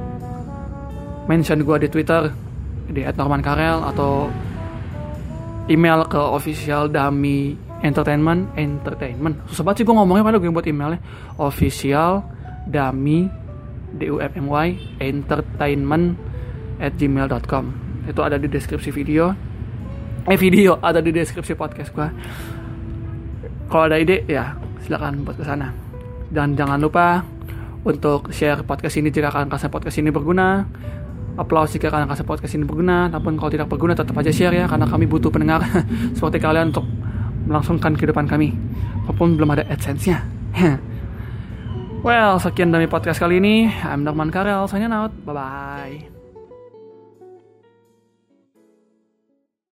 Mention 1.26 1.66
gue 1.66 1.78
di 1.82 1.90
Twitter 1.90 2.30
di 2.86 3.02
@normankarel 3.02 3.82
atau 3.82 4.30
email 5.66 6.06
ke 6.06 6.22
official 6.22 6.86
dami 6.86 7.58
entertainment 7.82 8.54
entertainment. 8.54 9.42
Susah 9.50 9.66
banget 9.66 9.82
sih 9.82 9.86
gue 9.90 9.96
ngomongnya 9.98 10.22
pada 10.22 10.38
gue 10.38 10.54
buat 10.54 10.70
emailnya. 10.70 11.02
Official 11.42 12.22
dami 12.70 13.26
d 13.90 14.02
u 14.14 14.22
f 14.22 14.34
m 14.38 14.48
y 14.54 14.78
entertainment 15.02 16.14
at 16.78 16.94
gmail.com 16.94 17.66
itu 18.06 18.22
ada 18.22 18.38
di 18.38 18.46
deskripsi 18.46 18.94
video. 18.94 19.34
Eh 20.30 20.38
video 20.38 20.78
ada 20.82 21.02
di 21.02 21.10
deskripsi 21.10 21.58
podcast 21.58 21.90
gua. 21.94 22.10
Kalau 23.66 23.84
ada 23.90 23.98
ide 23.98 24.26
ya 24.30 24.54
silakan 24.86 25.26
buat 25.26 25.42
ke 25.42 25.46
sana 25.46 25.85
dan 26.36 26.60
jangan 26.60 26.76
lupa 26.84 27.24
untuk 27.88 28.36
share 28.36 28.68
podcast 28.68 29.00
ini 29.00 29.08
jika 29.08 29.32
kalian 29.32 29.48
rasa 29.48 29.72
podcast 29.72 29.96
ini 30.04 30.12
berguna. 30.12 30.68
Upload 31.36 31.72
jika 31.72 31.88
kalian 31.88 32.12
rasa 32.12 32.28
podcast 32.28 32.52
ini 32.60 32.68
berguna. 32.68 33.08
Namun 33.08 33.40
kalau 33.40 33.52
tidak 33.52 33.72
berguna 33.72 33.96
tetap 33.96 34.16
aja 34.20 34.36
share 34.36 34.52
ya 34.52 34.66
karena 34.68 34.84
kami 34.84 35.08
butuh 35.08 35.32
pendengar. 35.32 35.64
Seperti 36.18 36.44
kalian 36.44 36.76
untuk 36.76 36.84
melangsungkan 37.48 37.96
kehidupan 37.96 38.28
kami. 38.28 38.52
Walaupun 39.08 39.40
belum 39.40 39.50
ada 39.56 39.64
adsense-nya. 39.72 40.20
Well 42.06 42.38
sekian 42.38 42.70
dari 42.70 42.86
podcast 42.86 43.18
kali 43.18 43.42
ini. 43.42 43.66
I'm 43.82 44.06
Norman 44.06 44.30
Karel 44.30 44.70
signing 44.70 44.94
out. 44.94 45.10
Bye 45.26 45.34
bye 45.34 46.15